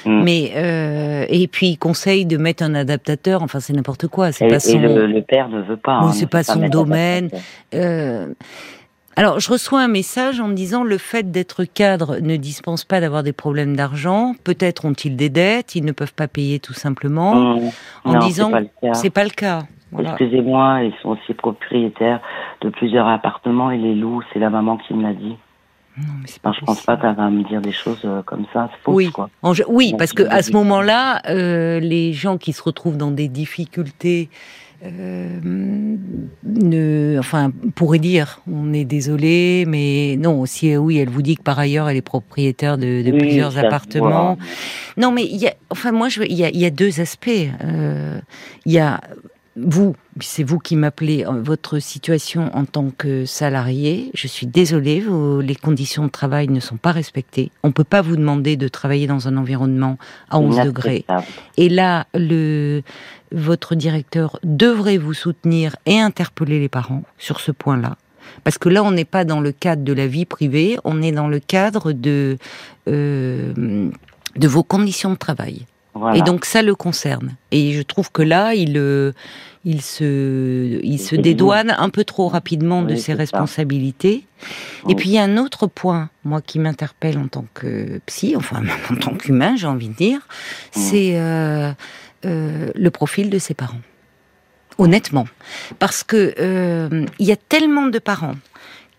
Hmm. 0.06 0.24
Mais 0.24 0.52
euh, 0.56 1.26
et 1.30 1.48
puis 1.48 1.70
il 1.70 1.78
conseille 1.78 2.26
de 2.26 2.38
mettre 2.38 2.64
un 2.64 2.76
adaptateur. 2.76 3.44
Enfin, 3.44 3.60
c'est 3.60 3.74
n'importe 3.74 4.08
quoi. 4.08 4.32
C'est 4.32 4.48
pas 4.48 4.60
son. 4.60 4.72
Et 4.72 5.08
le, 5.08 5.22
père 5.22 5.50
ne 5.50 5.62
veut 5.62 5.78
pas. 5.78 6.00
Hein, 6.00 6.12
c'est 6.12 6.30
pas 6.30 6.44
son 6.44 6.68
domaine. 6.68 7.30
Euh, 7.74 8.28
alors, 9.20 9.42
je 9.42 9.52
reçois 9.52 9.82
un 9.82 9.90
message 9.90 10.40
en 10.40 10.48
me 10.48 10.54
disant 10.54 10.86
le 10.86 10.98
fait 10.98 11.30
d'être 11.30 11.66
cadre 11.66 12.20
ne 12.20 12.38
dispense 12.38 12.86
pas 12.86 13.02
d'avoir 13.02 13.22
des 13.22 13.34
problèmes 13.34 13.76
d'argent. 13.76 14.34
Peut-être 14.46 14.86
ont-ils 14.86 15.18
des 15.18 15.28
dettes, 15.28 15.76
ils 15.76 15.84
ne 15.84 15.92
peuvent 15.92 16.14
pas 16.14 16.30
payer 16.30 16.62
tout 16.62 16.74
simplement. 16.74 17.36
Mmh. 17.36 17.72
en 18.06 18.20
disant 18.20 18.50
c'est 18.94 19.10
pas 19.10 19.26
le 19.26 19.32
cas. 19.32 19.64
Excusez-moi, 20.00 20.84
ils 20.84 20.94
sont 21.02 21.10
aussi 21.10 21.34
propriétaires 21.34 22.22
de 22.62 22.70
plusieurs 22.70 23.10
appartements 23.10 23.72
et 23.72 23.78
les 23.78 23.94
loups. 23.94 24.22
C'est 24.32 24.40
la 24.40 24.50
maman 24.50 24.78
qui 24.78 24.94
me 24.94 25.04
l'a 25.04 25.14
dit. 25.14 25.36
Non, 25.98 26.14
mais 26.22 26.54
je 26.54 26.64
pense 26.64 26.86
pas 26.86 26.96
qu'elle 26.96 27.16
va 27.16 27.30
me 27.30 27.44
dire 27.44 27.60
des 27.60 27.74
choses 27.74 28.04
euh, 28.06 28.22
comme 28.22 28.46
ça. 28.54 28.70
oui, 28.88 29.12
quoi. 29.12 29.30
oui, 29.68 29.94
parce 29.98 30.14
que 30.14 30.24
à 30.30 30.42
ce 30.44 30.54
moment-là, 30.54 31.22
euh, 31.28 31.82
les 31.82 32.14
gens 32.14 32.38
qui 32.38 32.54
se 32.54 32.64
retrouvent 32.64 32.96
dans 32.96 33.12
des 33.12 33.28
difficultés 33.28 34.30
euh, 34.86 35.40
ne, 36.44 37.18
enfin, 37.20 37.52
pourrait 37.76 38.00
dire, 38.00 38.42
on 38.50 38.74
est 38.74 38.86
désolé, 38.86 39.66
mais 39.68 40.16
non, 40.18 40.46
si 40.46 40.76
oui, 40.78 40.98
elle 40.98 41.10
vous 41.10 41.22
dit 41.22 41.36
que 41.36 41.44
par 41.44 41.60
ailleurs, 41.60 41.90
elle 41.90 41.98
est 41.98 42.02
propriétaire 42.02 42.78
de, 42.78 43.12
plusieurs 43.18 43.58
appartements. 43.58 44.38
Non, 44.98 45.12
mais 45.12 45.26
il 45.26 45.38
y 45.38 45.48
a, 45.48 45.54
enfin, 45.70 45.92
moi, 45.92 46.08
il 46.18 46.38
y 46.38 46.46
a, 46.46 46.50
y 46.50 46.66
a 46.66 46.70
deux 46.70 47.02
aspects. 47.02 47.30
Euh, 47.64 48.20
il 48.66 48.72
y 48.72 48.80
a 48.80 49.02
vous, 49.66 49.96
c'est 50.22 50.44
vous 50.44 50.60
qui 50.60 50.76
m'appelez, 50.76 51.26
euh, 51.26 51.42
votre 51.42 51.80
situation 51.80 52.50
en 52.56 52.66
tant 52.66 52.90
que 52.90 53.26
salarié, 53.26 54.12
je 54.14 54.28
suis 54.28 54.48
désolée, 54.48 55.04
les 55.42 55.56
conditions 55.56 56.06
de 56.06 56.10
travail 56.10 56.48
ne 56.48 56.60
sont 56.60 56.78
pas 56.78 56.92
respectées. 56.92 57.52
On 57.64 57.70
ne 57.70 57.74
peut 57.74 57.84
pas 57.84 58.02
vous 58.02 58.16
demander 58.16 58.58
de 58.58 58.68
travailler 58.68 59.08
dans 59.08 59.28
un 59.28 59.38
environnement 59.38 59.98
à 60.30 60.40
11 60.40 60.66
degrés. 60.66 61.06
Et 61.58 61.70
là, 61.70 62.08
le, 62.14 62.82
votre 63.32 63.76
directeur 63.76 64.40
devrait 64.44 64.98
vous 64.98 65.14
soutenir 65.14 65.76
et 65.86 66.00
interpeller 66.00 66.60
les 66.60 66.70
parents 66.70 67.04
sur 67.18 67.40
ce 67.40 67.52
point-là. 67.52 67.98
Parce 68.44 68.58
que 68.58 68.70
là, 68.70 68.84
on 68.84 68.92
n'est 68.92 69.06
pas 69.06 69.26
dans 69.26 69.42
le 69.42 69.52
cadre 69.52 69.84
de 69.84 69.94
la 69.94 70.08
vie 70.08 70.26
privée, 70.26 70.78
on 70.84 71.02
est 71.02 71.12
dans 71.12 71.28
le 71.28 71.40
cadre 71.40 71.92
de, 71.92 72.38
euh, 72.88 73.90
de 74.36 74.48
vos 74.48 74.64
conditions 74.64 75.12
de 75.12 75.18
travail. 75.18 75.66
Et 76.16 76.22
donc 76.22 76.46
ça 76.46 76.62
le 76.62 76.76
concerne. 76.76 77.36
Et 77.52 77.74
je 77.74 77.82
trouve 77.82 78.12
que 78.12 78.22
là, 78.22 78.54
il, 78.54 78.78
euh, 78.78 79.12
il 79.66 79.82
se, 79.82 80.80
il 80.84 81.00
se 81.00 81.16
dédouane 81.16 81.76
un 81.78 81.90
peu 81.90 82.04
trop 82.04 82.28
rapidement 82.28 82.82
de 82.82 82.96
ses 82.96 83.14
responsabilités. 83.14 84.24
Et 84.88 84.96
puis 84.96 85.10
il 85.10 85.14
y 85.14 85.18
a 85.18 85.24
un 85.24 85.38
autre 85.38 85.68
point, 85.68 86.10
moi, 86.24 86.42
qui 86.42 86.60
m'interpelle 86.60 87.18
en 87.18 87.28
tant 87.28 87.46
que 87.54 88.00
psy, 88.06 88.36
enfin 88.38 88.64
en 88.90 88.96
tant 88.96 89.14
qu'humain, 89.16 89.56
j'ai 89.58 89.68
envie 89.68 89.90
de 89.90 89.96
dire, 89.96 90.28
c'est 90.72 91.20
euh, 91.20 91.72
euh, 92.26 92.72
le 92.74 92.92
profil 92.92 93.30
de 93.30 93.38
ses 93.38 93.54
parents. 93.54 93.82
Honnêtement, 94.78 95.28
parce 95.78 96.06
que 96.06 96.34
il 97.20 97.26
y 97.26 97.34
a 97.34 97.36
tellement 97.36 97.88
de 97.88 98.00
parents 98.00 98.36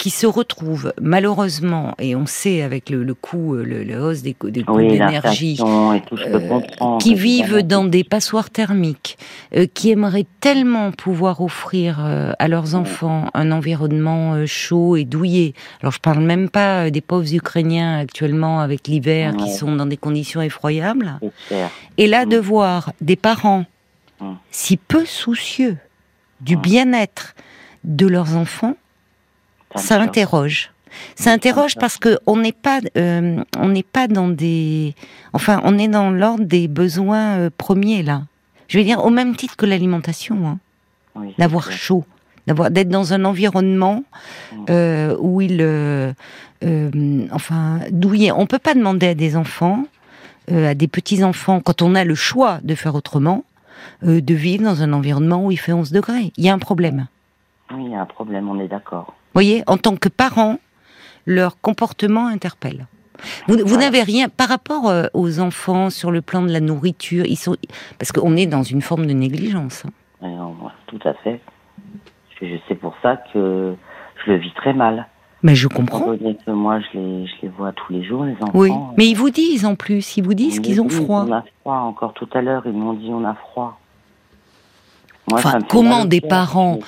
qui 0.00 0.08
se 0.08 0.26
retrouvent 0.26 0.94
malheureusement, 0.98 1.94
et 1.98 2.16
on 2.16 2.24
sait 2.24 2.62
avec 2.62 2.88
le, 2.88 3.04
le 3.04 3.12
coût, 3.12 3.54
le, 3.56 3.84
le 3.84 4.02
hausse 4.02 4.22
des, 4.22 4.34
des 4.44 4.62
coûts 4.62 4.78
d'énergie, 4.78 5.60
euh, 5.60 5.98
qui 6.98 7.14
vivent 7.14 7.58
dans 7.58 7.84
des 7.84 8.02
passoires 8.02 8.48
thermiques, 8.48 9.18
euh, 9.54 9.66
qui 9.74 9.90
aimeraient 9.90 10.24
tellement 10.40 10.90
pouvoir 10.90 11.42
offrir 11.42 11.98
euh, 12.00 12.32
à 12.38 12.48
leurs 12.48 12.74
enfants 12.74 13.28
un 13.34 13.52
environnement 13.52 14.32
euh, 14.32 14.46
chaud 14.46 14.96
et 14.96 15.04
douillet. 15.04 15.52
Alors 15.82 15.92
je 15.92 16.00
parle 16.00 16.20
même 16.20 16.48
pas 16.48 16.86
euh, 16.86 16.90
des 16.90 17.02
pauvres 17.02 17.34
Ukrainiens 17.34 17.98
actuellement 17.98 18.60
avec 18.60 18.88
l'hiver 18.88 19.36
qui 19.36 19.52
sont 19.52 19.76
dans 19.76 19.84
des 19.84 19.98
conditions 19.98 20.40
effroyables. 20.40 21.20
Et 21.98 22.06
là 22.06 22.24
de 22.24 22.38
voir 22.38 22.94
des 23.02 23.16
parents 23.16 23.66
si 24.50 24.78
peu 24.78 25.04
soucieux 25.04 25.76
du 26.40 26.56
bien-être 26.56 27.34
de 27.84 28.06
leurs 28.06 28.34
enfants, 28.34 28.76
ça 29.76 30.00
interroge. 30.00 30.70
Ça 31.14 31.32
interroge 31.32 31.76
parce 31.76 31.96
que 31.98 32.18
on 32.26 32.36
n'est 32.36 32.52
pas, 32.52 32.80
euh, 32.96 33.42
on 33.58 33.68
n'est 33.68 33.82
pas 33.84 34.08
dans 34.08 34.28
des, 34.28 34.94
enfin, 35.32 35.60
on 35.64 35.78
est 35.78 35.88
dans 35.88 36.10
l'ordre 36.10 36.44
des 36.44 36.68
besoins 36.68 37.38
euh, 37.38 37.50
premiers 37.56 38.02
là. 38.02 38.22
Je 38.68 38.78
vais 38.78 38.84
dire 38.84 39.04
au 39.04 39.10
même 39.10 39.34
titre 39.36 39.56
que 39.56 39.66
l'alimentation, 39.66 40.46
hein. 40.46 40.58
Oui, 41.16 41.34
d'avoir 41.38 41.72
chaud, 41.72 42.04
d'avoir 42.46 42.70
d'être 42.70 42.88
dans 42.88 43.12
un 43.12 43.24
environnement 43.24 44.04
euh, 44.68 45.16
où 45.18 45.40
il, 45.40 45.60
enfin, 47.32 47.80
douillet. 47.90 48.30
On 48.30 48.46
peut 48.46 48.60
pas 48.60 48.74
demander 48.74 49.08
à 49.08 49.14
des 49.14 49.36
enfants, 49.36 49.84
à 50.48 50.74
des 50.74 50.86
petits 50.86 51.24
enfants, 51.24 51.60
quand 51.60 51.82
on 51.82 51.96
a 51.96 52.04
le 52.04 52.14
choix 52.14 52.60
de 52.62 52.76
faire 52.76 52.94
autrement, 52.94 53.44
de 54.02 54.34
vivre 54.34 54.62
dans 54.62 54.82
un 54.82 54.92
environnement 54.92 55.44
où 55.44 55.50
il 55.50 55.56
fait 55.56 55.72
11 55.72 55.90
degrés. 55.90 56.32
Il 56.36 56.44
y 56.44 56.48
a 56.48 56.54
un 56.54 56.60
problème. 56.60 57.08
Oui, 57.72 57.86
il 57.86 57.90
y 57.90 57.94
a 57.96 58.00
un 58.00 58.06
problème, 58.06 58.48
on 58.48 58.60
est 58.60 58.68
d'accord. 58.68 59.14
Vous 59.32 59.34
voyez, 59.34 59.62
en 59.66 59.76
tant 59.76 59.96
que 59.96 60.08
parents, 60.08 60.58
leur 61.26 61.60
comportement 61.60 62.26
interpelle. 62.26 62.86
Vous, 63.46 63.58
vous 63.58 63.66
Voilà. 63.66 63.84
n'avez 63.86 64.02
rien 64.02 64.28
par 64.28 64.48
rapport 64.48 64.88
euh, 64.88 65.04
aux 65.14 65.40
enfants 65.40 65.90
sur 65.90 66.10
le 66.10 66.22
plan 66.22 66.42
de 66.42 66.50
la 66.50 66.60
nourriture. 66.60 67.24
Ils 67.26 67.36
sont 67.36 67.54
parce 67.98 68.12
qu'on 68.12 68.34
est 68.36 68.46
dans 68.46 68.62
une 68.62 68.80
forme 68.82 69.06
de 69.06 69.12
négligence. 69.12 69.84
hein. 70.22 70.26
Moi, 70.58 70.72
tout 70.86 70.98
à 71.04 71.12
fait. 71.14 71.40
C'est 72.68 72.74
pour 72.76 72.94
ça 73.02 73.18
que 73.32 73.74
je 74.24 74.30
le 74.32 74.38
vis 74.38 74.52
très 74.54 74.72
mal. 74.72 75.06
Mais 75.42 75.54
je 75.54 75.68
comprends. 75.68 76.16
que 76.16 76.50
moi, 76.50 76.80
je 76.80 76.98
les, 76.98 77.26
je 77.26 77.32
les 77.42 77.48
vois 77.48 77.72
tous 77.72 77.92
les 77.92 78.02
jours, 78.04 78.24
les 78.24 78.34
enfants. 78.40 78.50
Oui, 78.54 78.70
mais 78.96 79.06
ils 79.08 79.14
vous 79.14 79.30
disent 79.30 79.64
en 79.66 79.74
plus, 79.74 80.16
ils 80.16 80.22
vous 80.24 80.34
disent 80.34 80.56
Ils 80.56 80.62
qu'ils 80.62 80.80
ont 80.80 80.88
froid. 80.88 81.24
On 81.28 81.32
a 81.32 81.44
froid. 81.60 81.76
Encore 81.76 82.14
tout 82.14 82.28
à 82.34 82.40
l'heure, 82.42 82.62
ils 82.66 82.72
m'ont 82.72 82.94
dit 82.94 83.08
on 83.10 83.24
a 83.24 83.34
froid. 83.34 83.78
Moi, 85.30 85.38
Enfin, 85.38 85.58
comment 85.68 86.04
des 86.06 86.20
parents- 86.22 86.78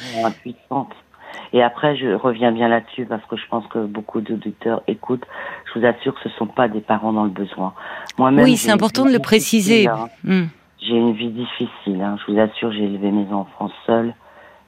Et 1.52 1.62
après, 1.62 1.97
je 1.97 2.14
reviens 2.14 2.50
bien 2.52 2.68
là-dessus 2.68 3.04
parce 3.04 3.25
que 3.26 3.37
je 3.37 3.47
pense 3.49 3.66
que 3.66 3.85
beaucoup 3.85 4.21
d'auditeurs 4.21 4.82
écoutent. 4.87 5.26
Je 5.73 5.78
vous 5.78 5.85
assure 5.87 6.14
que 6.14 6.21
ce 6.28 6.28
sont 6.37 6.47
pas 6.47 6.68
des 6.68 6.80
parents 6.80 7.12
dans 7.12 7.25
le 7.25 7.30
besoin. 7.30 7.75
Moi-même, 8.18 8.44
Oui, 8.44 8.52
j'ai 8.52 8.56
c'est 8.56 8.71
important 8.73 9.04
de 9.04 9.12
le 9.12 9.18
préciser. 9.18 9.87
hein. 9.88 10.09
Hmm. 10.25 10.44
J'ai 10.80 10.97
une 10.97 11.12
vie 11.12 11.28
difficile. 11.30 12.00
hein. 12.02 12.16
Je 12.26 12.32
vous 12.32 12.38
assure, 12.40 12.73
j'ai 12.73 12.85
élevé 12.85 13.11
mes 13.11 13.30
enfants 13.32 13.71
seuls. 13.87 14.14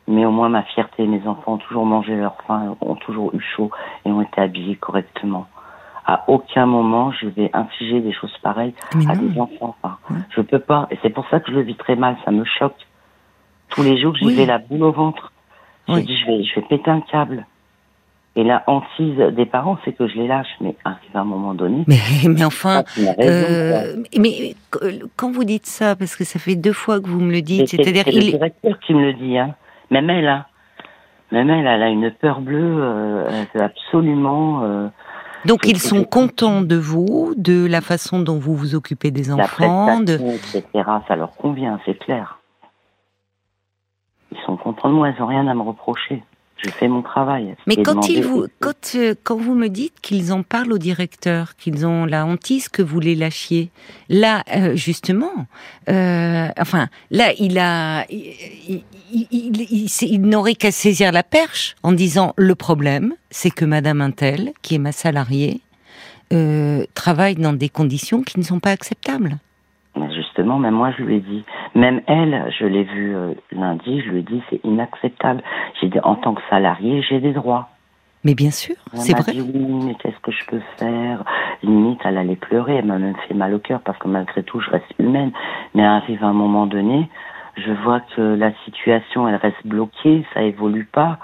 Mais 0.07 0.27
au 0.27 0.31
moins, 0.31 0.51
ma 0.51 0.63
fierté, 0.63 1.07
mes 1.07 1.27
enfants 1.27 1.55
ont 1.55 1.59
toujours 1.59 1.87
mangé 1.87 2.15
leur 2.15 2.37
faim, 2.47 2.77
ont 2.83 2.95
toujours 2.97 3.35
eu 3.35 3.41
chaud 3.41 3.71
et 4.05 4.11
ont 4.11 4.21
été 4.21 4.39
habillés 4.43 4.77
correctement. 4.77 5.47
À 6.07 6.25
aucun 6.29 6.67
moment, 6.67 7.11
je 7.13 7.27
vais 7.29 7.49
infliger 7.55 8.01
des 8.03 8.13
choses 8.13 8.37
pareilles 8.43 8.75
Mais 8.95 9.11
à 9.11 9.15
non. 9.15 9.23
des 9.23 9.41
enfants. 9.41 9.75
Enfin, 9.83 9.97
Ouais. 10.11 10.17
Je 10.29 10.43
peux 10.43 10.59
pas. 10.59 10.87
Et 10.91 10.99
c'est 11.01 11.09
pour 11.09 11.27
ça 11.31 11.41
que 11.41 11.51
je 11.51 11.57
le 11.57 11.63
vis 11.63 11.77
très 11.77 11.97
mal. 11.97 12.17
Ça 12.27 12.31
me 12.31 12.45
choque. 12.45 12.77
Tous 13.71 13.83
les 13.83 13.99
jours, 13.99 14.15
j'y 14.15 14.27
Oui. 14.27 14.45
la 14.45 14.59
boule 14.59 14.83
au 14.83 14.93
ventre. 14.93 15.33
Je 15.89 15.93
Oui. 15.95 16.05
dis, 16.05 16.17
je 16.17 16.27
vais, 16.27 16.45
je 16.45 16.55
vais 16.57 16.67
péter 16.67 16.91
un 16.91 17.01
câble. 17.01 17.47
Et 18.37 18.43
la 18.43 18.65
hantise 18.67 19.17
des 19.37 19.47
parents, 19.47 19.79
c'est 19.85 19.93
que 19.93 20.09
je 20.09 20.17
les 20.17 20.27
lâche. 20.27 20.49
Mais 20.61 20.75
arrive 20.85 21.11
à 21.15 21.21
un 21.21 21.25
moment 21.25 21.55
donné, 21.55 21.85
Mais, 21.87 21.99
mais 22.29 22.45
enfin, 22.45 22.83
ah, 22.97 23.13
euh, 23.21 24.03
mais 24.19 24.57
quand 25.17 25.31
vous 25.31 25.45
dites 25.45 25.67
ça, 25.67 25.95
parce 25.95 26.17
que 26.17 26.25
ça 26.25 26.41
fait 26.41 26.57
deux 26.57 26.73
fois 26.73 27.01
que 27.01 27.07
vous 27.07 27.21
me 27.21 27.33
le 27.33 27.43
dites, 27.43 27.69
c'est 27.69 27.77
c'est-à-dire 27.77 28.03
c'est 28.05 28.13
le 28.13 28.23
il, 28.23 28.31
directeur 28.33 28.81
qui 28.81 28.95
me 28.95 29.03
le 29.03 29.13
dit, 29.15 29.39
hein. 29.39 29.55
Même 29.91 30.11
elle, 30.11 30.27
hein. 30.27 30.47
Même 31.31 31.49
elle, 31.49 31.67
elle 31.67 31.83
a 31.83 31.89
une 31.89 32.11
peur 32.11 32.41
bleue, 32.41 32.77
euh, 32.81 33.45
absolument 33.59 34.63
euh, 34.65 34.89
donc 35.45 35.67
ils 35.67 35.79
sont 35.79 36.05
contents 36.05 36.63
de 36.63 36.77
vous, 36.77 37.35
de 37.37 37.67
la 37.67 37.81
façon 37.81 38.21
dont 38.21 38.39
vous 38.39 38.55
vous 38.55 38.75
occupez 38.75 39.11
des 39.11 39.25
la 39.25 39.35
enfants, 39.35 40.01
de, 40.01 40.15
etc. 40.15 40.63
Ça 41.07 41.17
leur 41.17 41.37
convient, 41.37 41.79
c'est 41.85 41.99
clair. 41.99 42.39
Ils 44.35 44.47
sont 44.47 44.57
contents 44.57 44.89
de 44.89 44.95
moi, 44.95 45.13
ils 45.17 45.23
ont 45.23 45.27
rien 45.27 45.47
à 45.47 45.55
me 45.55 45.63
reprocher. 45.63 46.23
Je 46.65 46.71
fais 46.71 46.89
mon 46.89 47.03
travail. 47.03 47.55
Mais 47.67 47.77
quand 47.77 48.09
ils 48.09 48.23
vous, 48.23 48.47
quand, 48.61 48.95
euh, 48.95 49.15
quand 49.23 49.37
vous 49.37 49.55
me 49.55 49.69
dites 49.69 50.01
qu'ils 50.01 50.33
en 50.33 50.43
parlent 50.43 50.73
au 50.73 50.79
directeur, 50.79 51.57
qu'ils 51.57 51.87
ont 51.87 52.07
la 52.07 52.25
hantise 52.25 52.69
que 52.69 52.81
vous 52.81 53.01
les 53.01 53.15
lâchiez, 53.15 53.71
là, 54.09 54.43
euh, 54.55 54.75
justement, 54.75 55.47
euh, 55.91 56.49
enfin, 56.59 56.89
là, 57.11 57.33
il 57.39 57.59
a, 57.59 58.07
il, 58.09 60.23
n'aurait 60.23 60.55
qu'à 60.55 60.71
saisir 60.71 61.13
la 61.13 61.23
perche 61.23 61.75
en 61.83 61.93
disant 61.93 62.33
le 62.37 62.55
problème, 62.55 63.15
c'est 63.31 63.51
que 63.51 63.65
Madame 63.65 64.01
Intel, 64.01 64.53
qui 64.63 64.77
est 64.77 64.79
ma 64.79 64.93
salariée, 64.93 65.61
travaille 66.95 67.37
dans 67.37 67.53
des 67.53 67.69
conditions 67.69 68.23
qui 68.23 68.41
ne 68.41 68.45
sont 68.45 68.59
pas 68.59 68.71
acceptables. 68.71 69.37
Mais 69.97 70.13
justement, 70.13 70.59
même 70.59 70.75
moi, 70.75 70.93
je 70.97 71.05
lui 71.05 71.17
ai 71.17 71.21
dit. 71.21 71.45
Même 71.75 72.03
elle, 72.07 72.53
je 72.59 72.67
l'ai 72.67 72.85
vue 72.85 73.17
euh, 73.17 73.35
lundi, 73.51 74.01
je 74.01 74.11
lui 74.11 74.21
ai 74.21 74.23
dit, 74.23 74.43
c'est 74.49 74.61
inacceptable. 74.65 75.43
J'ai 75.81 75.89
dit, 75.89 75.99
en 76.05 76.15
tant 76.15 76.35
que 76.35 76.43
salarié, 76.49 77.03
j'ai 77.03 77.21
des 77.21 77.33
droits. 77.33 77.69
Mais 78.25 78.35
bien 78.35 78.51
sûr, 78.51 78.75
c'est 78.95 79.13
vrai. 79.13 79.33
dit 79.33 79.43
oui, 79.43 79.85
mais 79.85 79.95
qu'est-ce 79.97 80.19
que 80.21 80.33
je 80.33 80.47
peux 80.47 80.63
faire? 80.79 81.25
Limite, 81.63 82.01
elle 82.05 82.17
allait 82.17 82.37
pleurer, 82.37 82.77
elle 82.77 82.87
m'a 82.87 82.99
même 82.99 83.17
fait 83.29 83.35
mal 83.35 83.53
au 83.53 83.59
cœur 83.59 83.81
parce 83.81 83.99
que 83.99 84.09
malgré 84.09 84.43
tout, 84.43 84.61
je 84.61 84.71
reste 84.71 84.87
humaine. 84.99 85.31
Mais 85.75 85.85
arrive 85.85 86.25
un 86.25 86.33
moment 86.33 86.65
donné, 86.65 87.11
je 87.57 87.71
vois 87.85 88.01
que 88.17 88.23
la 88.23 88.53
situation, 88.65 89.29
elle 89.29 89.37
reste 89.37 89.67
bloquée, 89.67 90.25
ça 90.33 90.43
évolue 90.43 90.87
pas. 90.87 91.19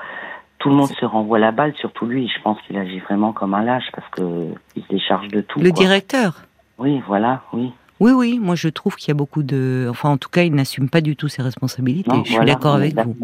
Tout 0.58 0.68
le 0.68 0.74
monde 0.74 0.90
se 0.90 1.06
renvoie 1.06 1.38
la 1.38 1.52
balle, 1.52 1.72
surtout 1.76 2.04
lui. 2.04 2.28
Je 2.28 2.42
pense 2.42 2.60
qu'il 2.62 2.76
agit 2.76 2.98
vraiment 2.98 3.32
comme 3.32 3.54
un 3.54 3.64
lâche 3.64 3.90
parce 3.94 4.08
que 4.10 4.52
il 4.76 4.82
se 4.82 4.88
décharge 4.88 5.28
de 5.28 5.40
tout. 5.40 5.58
Le 5.58 5.70
quoi. 5.70 5.84
directeur? 5.84 6.42
Oui, 6.76 7.02
voilà, 7.06 7.40
oui. 7.54 7.72
Oui, 8.00 8.12
oui, 8.12 8.38
moi 8.40 8.54
je 8.54 8.68
trouve 8.68 8.96
qu'il 8.96 9.08
y 9.08 9.10
a 9.10 9.14
beaucoup 9.14 9.42
de... 9.42 9.86
Enfin, 9.90 10.08
en 10.10 10.16
tout 10.16 10.30
cas, 10.30 10.42
il 10.42 10.54
n'assume 10.54 10.88
pas 10.88 11.00
du 11.02 11.16
tout 11.16 11.28
ses 11.28 11.42
responsabilités. 11.42 12.10
Non, 12.10 12.24
je 12.24 12.32
suis 12.32 12.44
d'accord 12.44 12.74
avec 12.74 12.94
vous. 12.98 13.14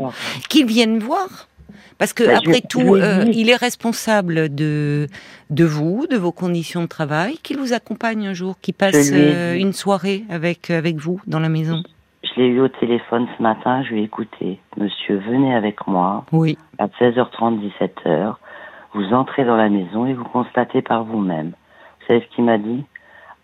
Qu'ils 0.49 0.67
viennent 0.67 0.99
voir. 0.99 1.49
Parce 1.99 2.13
que, 2.13 2.25
Bah, 2.25 2.35
après 2.37 2.61
je 2.63 2.69
tout, 2.69 2.95
euh, 2.95 3.25
il 3.33 3.49
est 3.49 3.57
responsable 3.57 4.55
de, 4.55 5.07
de 5.49 5.65
vous, 5.65 6.07
de 6.11 6.17
vos 6.17 6.31
conditions 6.33 6.83
de 6.83 6.87
travail, 6.87 7.39
qu'il 7.43 7.57
vous 7.57 7.73
accompagne 7.73 8.27
un 8.27 8.35
jour, 8.35 8.57
qu'il 8.61 8.75
passe 8.75 9.11
euh, 9.15 9.55
une 9.55 9.73
soirée 9.73 10.25
avec, 10.29 10.71
avec 10.71 10.97
vous 10.97 11.21
dans 11.27 11.41
la 11.41 11.49
maison. 11.49 11.83
Je 12.23 12.41
l'ai 12.43 12.49
eu 12.49 12.61
au 12.61 12.69
téléphone 12.69 13.27
ce 13.39 13.43
matin, 13.43 13.83
je 13.83 13.95
lui 13.95 14.01
ai 14.03 14.05
écouté. 14.05 14.61
Monsieur, 14.77 15.17
venez 15.27 15.55
avec 15.55 15.87
moi 15.87 16.27
Oui. 16.33 16.59
à 16.79 16.87
16h30, 16.89 17.61
17h. 17.81 18.35
Vous 18.93 19.15
entrez 19.15 19.45
dans 19.47 19.57
la 19.57 19.71
maison 19.71 20.05
et 20.07 20.13
vous 20.13 20.25
constatez 20.25 20.83
par 20.83 21.05
vous-même. 21.05 21.49
Vous 22.01 22.07
savez 22.09 22.27
ce 22.29 22.35
qu'il 22.35 22.45
m'a 22.45 22.59
dit? 22.59 22.85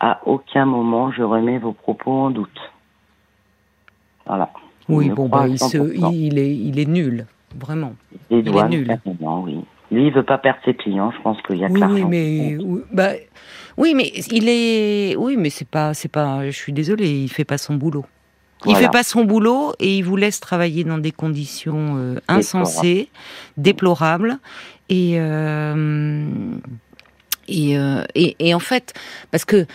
À 0.05 0.21
aucun 0.27 0.67
moment 0.67 1.11
je 1.13 1.23
remets 1.23 1.59
vos 1.59 1.73
propos 1.73 2.11
en 2.13 2.31
doute. 2.31 2.61
Voilà. 4.27 4.51
Oui, 4.89 5.07
Il 5.07 5.15
bon, 5.15 5.29
bah, 5.29 5.47
il, 5.49 5.59
se, 5.59 5.79
100%. 5.79 6.13
il, 6.13 6.39
est, 6.39 6.55
il 6.57 6.79
est 6.81 6.87
nul, 6.89 7.27
vraiment. 7.57 7.95
Les 8.31 8.39
est 8.39 8.69
nul. 8.69 8.99
oui. 9.07 9.61
Lui, 9.93 10.07
il 10.07 10.13
veut 10.13 10.23
pas 10.25 10.39
perdre 10.39 10.59
ses 10.65 10.75
clients. 10.75 11.13
Je 11.13 11.21
pense 11.23 11.41
qu'il 11.43 11.59
y 11.59 11.65
a 11.65 11.69
que 11.69 11.75
Oui, 11.75 12.05
mais 12.05 12.57
oui, 12.59 12.81
bah, 12.93 13.11
oui, 13.77 13.95
mais 13.95 14.11
il 14.31 14.49
est, 14.49 15.15
oui, 15.17 15.37
mais 15.37 15.51
c'est 15.51 15.69
pas, 15.69 15.93
c'est 15.95 16.09
pas. 16.09 16.47
Je 16.47 16.57
suis 16.57 16.73
désolée, 16.73 17.11
il 17.11 17.29
fait 17.29 17.45
pas 17.45 17.59
son 17.59 17.75
boulot. 17.75 18.05
Il 18.65 18.71
Voilà. 18.73 18.87
fait 18.87 18.91
pas 18.93 19.03
son 19.03 19.25
boulot 19.25 19.73
et 19.81 19.99
il 19.99 20.03
vous 20.03 20.17
laisse 20.17 20.41
travailler 20.41 20.85
dans 20.85 20.99
des 20.99 21.11
conditions 21.13 21.97
euh, 21.97 22.17
insensées, 22.29 23.09
déplorables 23.57 24.39
et. 24.89 25.15
euh, 25.21 26.27
et, 27.49 27.79
euh, 27.79 28.03
et, 28.15 28.37
et 28.39 28.55
en 28.55 28.59
fait, 28.59 28.95
parce 29.31 29.45
que 29.45 29.67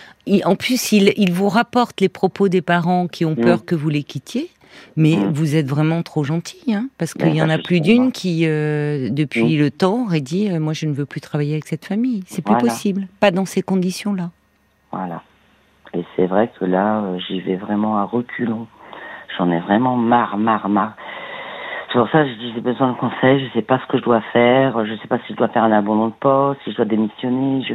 en 0.44 0.56
plus, 0.56 0.92
il, 0.92 1.12
il 1.16 1.32
vous 1.32 1.48
rapporte 1.48 2.00
les 2.00 2.08
propos 2.08 2.48
des 2.48 2.62
parents 2.62 3.06
qui 3.08 3.24
ont 3.24 3.32
Mm. 3.32 3.40
peur 3.44 3.64
que 3.64 3.74
vous 3.74 3.88
les 3.88 4.02
quittiez, 4.02 4.50
mais 4.96 5.16
Mm. 5.16 5.32
vous 5.32 5.56
êtes 5.56 5.66
vraiment 5.68 6.02
trop 6.02 6.24
gentil, 6.24 6.74
hein, 6.74 6.88
parce 6.98 7.14
qu'il 7.14 7.34
y 7.34 7.42
en 7.42 7.48
ça, 7.48 7.54
a 7.54 7.58
plus 7.58 7.80
d'une 7.80 8.12
qui, 8.12 8.42
euh, 8.46 9.08
depuis 9.10 9.56
le 9.56 9.70
temps, 9.70 10.04
aurait 10.04 10.20
dit 10.20 10.50
euh, 10.50 10.60
Moi, 10.60 10.72
je 10.72 10.86
ne 10.86 10.92
veux 10.92 11.06
plus 11.06 11.20
travailler 11.20 11.52
avec 11.52 11.66
cette 11.66 11.84
famille. 11.86 12.22
C'est 12.26 12.42
plus 12.42 12.52
Voilà. 12.52 12.68
possible, 12.68 13.08
pas 13.20 13.30
dans 13.30 13.46
ces 13.46 13.62
conditions-là. 13.62 14.30
Voilà. 14.92 15.22
Et 15.94 16.04
c'est 16.16 16.26
vrai 16.26 16.50
que 16.58 16.64
là, 16.66 17.02
j'y 17.26 17.40
vais 17.40 17.56
vraiment 17.56 17.98
à 17.98 18.04
reculons. 18.04 18.66
J'en 19.38 19.50
ai 19.50 19.60
vraiment 19.60 19.96
marre, 19.96 20.36
marre, 20.36 20.68
marre. 20.68 20.96
C'est 21.92 21.98
pour 21.98 22.08
ça 22.10 22.22
que 22.24 22.28
je 22.30 22.34
dis 22.34 22.52
j'ai 22.54 22.60
besoin 22.60 22.92
de 22.92 22.96
conseils, 22.98 23.46
je 23.46 23.52
sais 23.54 23.62
pas 23.62 23.78
ce 23.80 23.86
que 23.90 23.98
je 23.98 24.02
dois 24.02 24.20
faire, 24.32 24.84
je 24.84 24.94
sais 25.00 25.08
pas 25.08 25.18
si 25.26 25.32
je 25.32 25.38
dois 25.38 25.48
faire 25.48 25.64
un 25.64 25.72
abandon 25.72 26.08
de 26.08 26.12
poste, 26.20 26.60
si 26.64 26.72
je 26.72 26.76
dois 26.76 26.84
démissionner, 26.84 27.62
je 27.68 27.74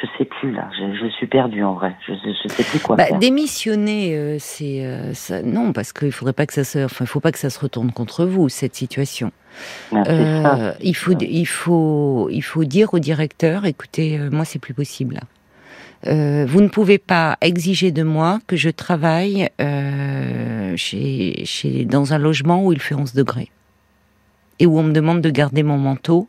je 0.00 0.06
sais 0.18 0.24
plus 0.24 0.50
là. 0.52 0.68
Je, 0.76 0.94
je 0.96 1.06
suis 1.12 1.26
perdue 1.28 1.62
en 1.62 1.74
vrai. 1.74 1.94
Je, 2.08 2.14
je 2.14 2.48
sais 2.48 2.64
plus 2.64 2.80
quoi 2.80 2.96
Bah, 2.96 3.04
faire. 3.04 3.18
démissionner, 3.18 4.16
euh, 4.16 4.36
c'est 4.40 4.84
euh, 4.84 5.12
ça- 5.12 5.42
non 5.42 5.72
parce 5.72 5.92
qu'il 5.92 6.10
faudrait 6.10 6.32
pas 6.32 6.46
que 6.46 6.54
ça 6.54 6.64
se, 6.64 6.86
enfin, 6.86 7.04
il 7.04 7.06
faut 7.08 7.20
pas 7.20 7.30
que 7.30 7.38
ça 7.38 7.50
se 7.50 7.60
retourne 7.60 7.92
contre 7.92 8.24
vous 8.24 8.48
cette 8.48 8.74
situation. 8.74 9.30
Ah, 9.94 10.02
Euh, 10.08 10.42
ça. 10.42 10.74
il 10.82 10.96
faut, 10.96 11.12
il 11.20 11.44
faut, 11.44 12.28
il 12.30 12.40
faut 12.40 12.64
dire 12.64 12.94
au 12.94 12.98
directeur, 12.98 13.66
écoutez, 13.66 14.18
euh, 14.18 14.30
moi 14.32 14.44
c'est 14.44 14.58
plus 14.58 14.74
possible. 14.74 15.14
là. 15.16 15.20
Euh, 16.06 16.44
vous 16.48 16.60
ne 16.60 16.68
pouvez 16.68 16.98
pas 16.98 17.36
exiger 17.40 17.92
de 17.92 18.02
moi 18.02 18.40
que 18.46 18.56
je 18.56 18.70
travaille 18.70 19.48
euh, 19.60 20.76
chez, 20.76 21.42
chez, 21.44 21.84
dans 21.84 22.12
un 22.12 22.18
logement 22.18 22.64
où 22.64 22.72
il 22.72 22.80
fait 22.80 22.94
11 22.94 23.14
degrés. 23.14 23.50
Et 24.58 24.66
où 24.66 24.78
on 24.78 24.82
me 24.82 24.92
demande 24.92 25.20
de 25.20 25.30
garder 25.30 25.62
mon 25.62 25.78
manteau. 25.78 26.28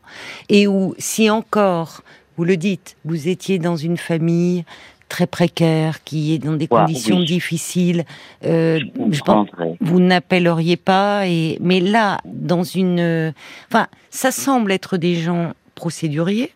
Et 0.50 0.68
où 0.68 0.94
si 0.98 1.30
encore 1.30 2.02
vous 2.38 2.44
le 2.46 2.58
dites, 2.58 2.98
vous 3.06 3.28
étiez 3.28 3.60
dans 3.60 3.76
une 3.76 3.98
famille 3.98 4.64
très 5.10 5.28
précaire 5.28 6.04
qui 6.04 6.34
est 6.34 6.40
dans 6.40 6.54
des 6.54 6.68
Ouais, 6.72 6.80
conditions 6.82 7.20
oui. 7.20 7.26
difficiles, 7.26 8.04
euh, 8.46 8.80
je 9.12 9.18
je 9.18 9.22
pense 9.22 9.48
vous 9.80 10.00
n'appelleriez 10.00 10.78
pas 10.78 11.28
et 11.28 11.60
mais 11.62 11.80
là 11.80 12.20
dans 12.26 12.64
une 12.64 13.32
enfin 13.70 13.86
ça 14.10 14.32
semble 14.32 14.72
être 14.72 14.98
des 14.98 15.14
gens 15.14 15.54
procéduriers 15.76 16.52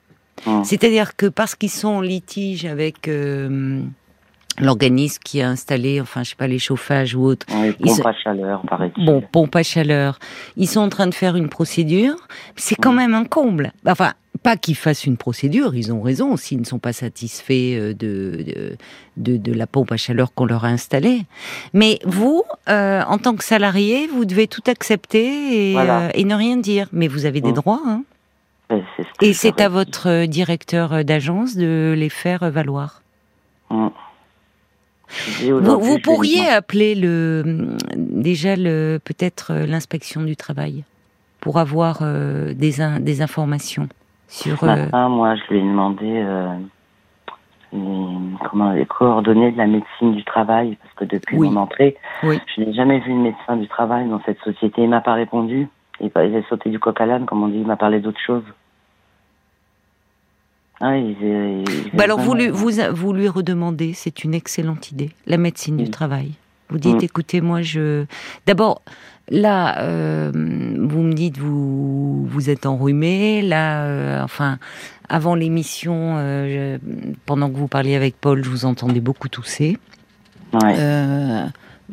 Hum. 0.45 0.63
c'est-à-dire 0.63 1.15
que 1.15 1.25
parce 1.25 1.55
qu'ils 1.55 1.69
sont 1.71 1.87
en 1.87 2.01
litige 2.01 2.65
avec 2.65 3.07
euh, 3.07 3.81
l'organisme 4.59 5.19
qui 5.23 5.41
a 5.41 5.49
installé 5.49 5.99
enfin 6.01 6.23
je 6.23 6.29
sais 6.31 6.35
pas 6.35 6.47
les 6.47 6.59
chauffages 6.59 7.15
ou 7.15 7.23
autre 7.23 7.45
Oui, 7.53 7.73
pompe 7.81 8.05
à 8.05 8.13
chaleur, 8.13 8.61
paraît-il. 8.67 9.05
bon 9.05 9.21
pompe 9.31 9.55
à 9.55 9.63
chaleur 9.63 10.19
ils 10.55 10.67
sont 10.67 10.79
en 10.81 10.89
train 10.89 11.07
de 11.07 11.13
faire 11.13 11.35
une 11.35 11.49
procédure 11.49 12.15
c'est 12.55 12.75
quand 12.75 12.93
même 12.93 13.13
un 13.13 13.25
comble 13.25 13.71
enfin 13.85 14.13
pas 14.43 14.55
qu'ils 14.55 14.75
fassent 14.75 15.05
une 15.05 15.17
procédure, 15.17 15.73
ils 15.73 15.91
ont 15.91 15.99
raison 16.01 16.37
s'ils 16.37 16.59
ne 16.59 16.63
sont 16.63 16.77
pas 16.77 16.93
satisfaits 16.93 17.51
euh, 17.75 17.93
de, 17.93 18.43
de, 18.45 18.77
de, 19.17 19.37
de 19.37 19.51
la 19.51 19.65
pompe 19.65 19.91
à 19.91 19.97
chaleur 19.97 20.31
qu'on 20.31 20.45
leur 20.45 20.63
a 20.63 20.67
installée. 20.67 21.23
Mais 21.73 21.97
vous, 22.05 22.43
euh, 22.69 23.01
en 23.07 23.17
tant 23.17 23.35
que 23.35 23.43
salarié, 23.43 24.05
vous 24.05 24.25
devez 24.25 24.47
tout 24.47 24.61
accepter 24.67 25.71
et, 25.71 25.73
Voilà. 25.73 26.01
euh, 26.01 26.09
et 26.13 26.23
ne 26.23 26.35
rien 26.35 26.55
dire. 26.55 26.87
Mais 26.93 27.07
vous 27.07 27.25
avez 27.25 27.41
des 27.41 27.51
droits. 27.51 27.81
Hein. 27.87 28.03
Ouais, 28.69 28.83
c'est 28.95 29.03
ce 29.03 29.06
que 29.06 29.06
Et 29.21 29.33
c'est 29.33 29.61
à 29.61 29.69
votre 29.69 30.07
euh, 30.07 30.25
directeur 30.27 31.03
d'agence 31.03 31.55
de 31.55 31.93
les 31.97 32.09
faire 32.09 32.43
euh, 32.43 32.49
valoir. 32.49 33.01
Hum. 33.69 33.91
Dis 35.39 35.51
Vous, 35.51 35.99
pourriez 35.99 36.47
appeler 36.47 36.93
le 36.93 37.75
déjà 37.95 38.55
le 38.57 38.99
peut-être 39.03 39.51
euh, 39.53 39.65
l'inspection 39.65 40.21
du 40.21 40.35
travail 40.35 40.83
pour 41.39 41.59
avoir 41.59 41.99
euh, 42.01 42.53
des, 42.53 42.81
in- 42.81 42.99
des 42.99 43.21
informations 43.21 43.87
sur. 44.27 44.59
Ce 44.59 44.65
euh, 44.65 45.07
moi, 45.09 45.35
je 45.35 45.41
lui 45.53 45.59
ai 45.59 45.61
demandé 45.61 46.05
euh, 46.05 46.53
les, 47.71 48.17
comment, 48.49 48.71
les 48.73 48.85
coordonnées 48.85 49.51
de 49.53 49.57
la 49.57 49.67
médecine 49.67 50.13
du 50.13 50.23
travail, 50.25 50.77
parce 50.81 50.93
que 50.95 51.05
depuis 51.15 51.37
Oui. 51.37 51.49
mon 51.49 51.61
entrée, 51.61 51.95
Oui. 52.23 52.39
je 52.55 52.61
n'ai 52.63 52.73
jamais 52.73 52.99
vu 52.99 53.13
de 53.13 53.17
médecin 53.19 53.55
du 53.55 53.67
travail 53.69 54.09
dans 54.09 54.21
cette 54.25 54.39
société. 54.41 54.83
Il 54.83 54.89
m'a 54.89 55.01
pas 55.01 55.13
répondu. 55.13 55.69
Il 56.01 56.11
il 56.15 56.35
a 56.35 56.43
sauté 56.49 56.69
du 56.69 56.79
coq 56.79 56.99
à 56.99 57.05
l'âne, 57.05 57.25
comme 57.25 57.43
on 57.43 57.47
dit. 57.47 57.59
Il 57.59 57.65
m'a 57.67 57.77
parlé 57.77 57.99
d'autre 58.01 58.19
chose. 58.19 58.43
Ah, 60.79 60.93
Bah 61.93 62.03
alors 62.03 62.19
vous 62.19 62.33
lui, 62.35 62.47
vraiment- 62.49 62.89
vous, 62.91 62.95
vous 62.95 63.13
lui 63.13 63.27
redemandez, 63.27 63.93
c'est 63.93 64.23
une 64.23 64.33
excellente 64.35 64.91
idée, 64.91 65.09
la 65.25 65.37
médecine 65.37 65.77
du 65.77 65.89
travail. 65.89 66.33
Vous 66.69 66.77
dites, 66.77 67.01
Mm. 67.01 67.05
écoutez, 67.05 67.41
moi 67.41 67.61
je... 67.61 68.05
D'abord, 68.45 68.81
là, 69.29 69.79
euh, 69.81 70.31
vous 70.33 71.01
me 71.01 71.13
dites, 71.13 71.37
vous, 71.37 72.25
vous 72.25 72.49
êtes 72.49 72.65
enrhumé, 72.65 73.41
là, 73.41 73.85
euh, 73.85 74.21
enfin, 74.23 74.59
avant 75.09 75.33
l'émission, 75.33 76.15
euh, 76.17 76.77
pendant 77.25 77.49
que 77.49 77.55
vous 77.55 77.67
parliez 77.69 77.95
avec 77.95 78.19
Paul, 78.19 78.43
je 78.43 78.49
vous 78.49 78.65
entendais 78.65 78.99
beaucoup 78.99 79.29
tousser. 79.29 79.77
Ouais. 80.53 80.75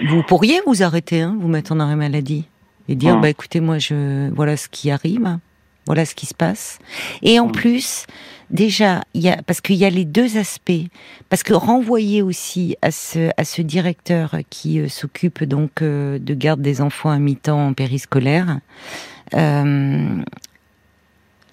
Vous 0.04 0.22
pourriez 0.24 0.60
vous 0.66 0.82
arrêter, 0.82 1.20
hein, 1.22 1.36
vous 1.40 1.48
mettre 1.48 1.70
en 1.72 1.78
arrêt 1.80 1.96
maladie 1.96 2.46
et 2.88 2.96
dire, 2.96 3.16
Mm. 3.16 3.20
bah 3.20 3.28
écoutez, 3.30 3.60
moi, 3.60 3.78
je 3.78 4.28
voilà 4.34 4.56
ce 4.56 4.68
qui 4.68 4.90
arrive, 4.90 5.38
voilà 5.86 6.04
ce 6.04 6.14
qui 6.14 6.26
se 6.26 6.34
passe. 6.34 6.78
Et 7.22 7.38
en 7.40 7.46
Mm. 7.48 7.52
plus, 7.52 8.06
déjà, 8.50 9.02
il 9.14 9.22
y 9.22 9.28
a 9.28 9.36
parce 9.46 9.60
qu'il 9.60 9.76
y 9.76 9.84
a 9.84 9.90
les 9.90 10.04
deux 10.04 10.36
aspects, 10.38 10.88
parce 11.28 11.42
que 11.42 11.52
renvoyer 11.54 12.22
aussi 12.22 12.76
à 12.82 12.90
ce 12.90 13.30
à 13.36 13.44
ce 13.44 13.62
directeur 13.62 14.36
qui 14.50 14.80
euh, 14.80 14.88
s'occupe 14.88 15.44
donc 15.44 15.82
euh, 15.82 16.18
de 16.18 16.34
garde 16.34 16.60
des 16.62 16.80
enfants 16.80 17.10
à 17.10 17.18
mi-temps 17.18 17.68
en 17.68 17.72
périscolaire. 17.74 18.58
euh, 19.34 20.22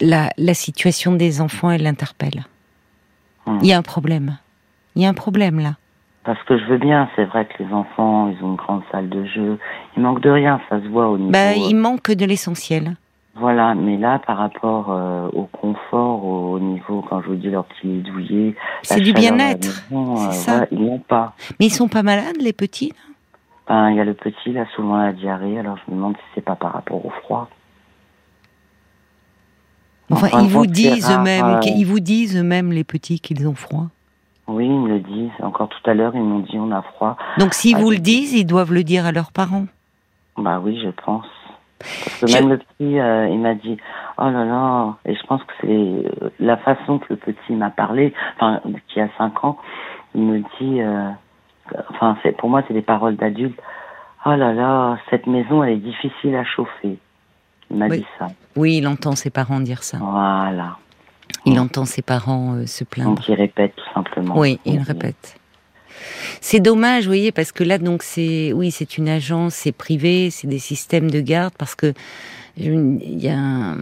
la, 0.00 0.30
la 0.36 0.54
situation 0.54 1.12
des 1.12 1.40
enfants, 1.40 1.70
elle 1.70 1.82
l'interpelle. 1.84 2.44
Mm. 3.46 3.58
Il 3.62 3.66
y 3.68 3.72
a 3.72 3.78
un 3.78 3.82
problème. 3.82 4.38
Il 4.96 5.02
y 5.02 5.06
a 5.06 5.08
un 5.08 5.14
problème 5.14 5.58
là. 5.60 5.76
Parce 6.24 6.42
que 6.44 6.56
je 6.58 6.64
veux 6.66 6.78
bien, 6.78 7.08
c'est 7.16 7.24
vrai 7.24 7.46
que 7.46 7.62
les 7.62 7.72
enfants, 7.72 8.28
ils 8.28 8.44
ont 8.44 8.50
une 8.50 8.56
grande 8.56 8.82
salle 8.92 9.08
de 9.08 9.24
jeu. 9.26 9.58
Il 9.96 10.02
manque 10.02 10.20
de 10.20 10.30
rien, 10.30 10.60
ça 10.68 10.80
se 10.80 10.86
voit 10.86 11.08
au 11.08 11.18
niveau. 11.18 11.30
Bah, 11.32 11.54
il 11.56 11.74
manque 11.74 12.12
de 12.12 12.24
l'essentiel. 12.24 12.96
Voilà, 13.34 13.74
mais 13.74 13.96
là, 13.96 14.18
par 14.18 14.36
rapport 14.36 14.90
euh, 14.90 15.28
au 15.32 15.44
confort, 15.44 16.24
au, 16.24 16.52
au 16.54 16.60
niveau, 16.60 17.02
quand 17.08 17.22
je 17.22 17.28
vous 17.28 17.34
dis 17.36 17.48
leur 17.48 17.64
petit 17.64 18.00
douillet, 18.02 18.54
C'est 18.82 19.00
du 19.00 19.12
bien-être. 19.14 19.84
c'est 19.88 19.94
euh, 19.94 20.30
ça. 20.32 20.66
ils 20.70 20.78
n'ont 20.84 20.98
pas. 20.98 21.32
Mais 21.58 21.66
ils 21.66 21.70
sont 21.70 21.88
pas 21.88 22.02
malades, 22.02 22.36
les 22.40 22.52
petits 22.52 22.92
Ben, 23.68 23.88
il 23.90 23.96
y 23.96 24.00
a 24.00 24.04
le 24.04 24.12
petit, 24.14 24.52
là, 24.52 24.66
souvent 24.76 24.98
la 24.98 25.12
diarrhée, 25.14 25.58
alors 25.58 25.78
je 25.86 25.90
me 25.90 25.96
demande 25.96 26.16
si 26.16 26.22
c'est 26.34 26.44
pas 26.44 26.56
par 26.56 26.72
rapport 26.74 27.04
au 27.06 27.10
froid. 27.22 27.48
Enfin, 30.10 30.26
En 30.26 30.30
fin 30.30 30.38
de 30.42 30.44
ils 30.46 30.50
vous 30.50 30.66
disent 30.66 31.06
rare, 31.06 31.24
euh, 31.26 31.58
qu'ils- 31.60 31.78
ils 31.78 31.84
vous 31.86 32.00
disent 32.00 32.36
eux-mêmes 32.36 32.70
les 32.72 32.84
petits 32.84 33.18
qu'ils 33.18 33.48
ont 33.48 33.54
froid. 33.54 33.86
Oui, 34.46 34.66
ils 34.66 34.78
me 34.78 34.88
le 34.88 35.00
disent. 35.00 35.30
Encore 35.40 35.70
tout 35.70 35.90
à 35.90 35.94
l'heure, 35.94 36.14
ils 36.14 36.20
m'ont 36.22 36.40
dit 36.40 36.58
on 36.58 36.70
a 36.70 36.82
froid. 36.82 37.16
Donc 37.38 37.54
s'ils 37.54 37.76
Ah, 37.76 37.80
vous 37.80 37.90
le 37.90 37.98
disent, 37.98 38.34
ils 38.34 38.44
doivent 38.44 38.74
le 38.74 38.84
dire 38.84 39.06
à 39.06 39.12
leurs 39.12 39.32
parents. 39.32 39.66
Bah 40.36 40.60
oui, 40.62 40.78
je 40.84 40.90
pense. 41.04 41.24
Parce 41.82 42.20
que 42.20 42.26
Je- 42.28 42.34
même 42.34 42.48
le 42.50 42.58
petit, 42.58 42.98
euh, 42.98 43.28
il 43.28 43.38
m'a 43.38 43.54
dit, 43.54 43.76
oh 44.18 44.24
là 44.30 44.44
là, 44.44 44.94
et 45.04 45.14
je 45.14 45.22
pense 45.26 45.42
que 45.44 45.52
c'est 45.60 46.34
la 46.44 46.56
façon 46.58 46.98
que 46.98 47.06
le 47.10 47.16
petit 47.16 47.52
m'a 47.52 47.70
parlé, 47.70 48.14
enfin, 48.36 48.60
qui 48.88 49.00
a 49.00 49.08
5 49.18 49.44
ans, 49.44 49.58
il 50.14 50.22
me 50.22 50.38
dit, 50.60 50.80
euh, 50.80 51.08
enfin, 51.90 52.16
c'est 52.22 52.36
pour 52.36 52.48
moi, 52.50 52.62
c'est 52.68 52.74
des 52.74 52.82
paroles 52.82 53.16
d'adulte. 53.16 53.58
Oh 54.24 54.30
là 54.34 54.52
là, 54.52 54.98
cette 55.10 55.26
maison, 55.26 55.62
elle 55.64 55.74
est 55.74 55.76
difficile 55.76 56.36
à 56.36 56.44
chauffer. 56.44 56.98
Il 57.70 57.76
m'a 57.76 57.86
Oui. 57.88 57.98
dit 57.98 58.06
ça. 58.18 58.28
Oui, 58.56 58.76
il 58.78 58.86
entend 58.86 59.12
ses 59.16 59.30
parents 59.30 59.58
dire 59.60 59.82
ça. 59.82 59.98
Voilà. 59.98 60.76
Il 61.46 61.58
entend 61.58 61.84
ses 61.86 62.02
parents 62.02 62.54
euh, 62.54 62.66
se 62.66 62.84
plaindre. 62.84 63.16
Donc 63.16 63.28
il 63.28 63.34
répète 63.34 63.74
tout 63.74 63.94
simplement. 63.94 64.38
Oui, 64.38 64.60
il 64.64 64.78
répète. 64.80 65.36
C'est 66.40 66.60
dommage, 66.60 67.04
vous 67.04 67.10
voyez, 67.10 67.32
parce 67.32 67.52
que 67.52 67.64
là, 67.64 67.78
donc, 67.78 68.02
c'est, 68.02 68.52
oui, 68.52 68.70
c'est 68.70 68.98
une 68.98 69.08
agence, 69.08 69.54
c'est 69.54 69.72
privé, 69.72 70.30
c'est 70.30 70.46
des 70.46 70.58
systèmes 70.58 71.10
de 71.10 71.20
garde, 71.20 71.52
parce 71.58 71.74
que 71.74 71.92
il 72.58 73.18
y 73.18 73.30
a, 73.30 73.74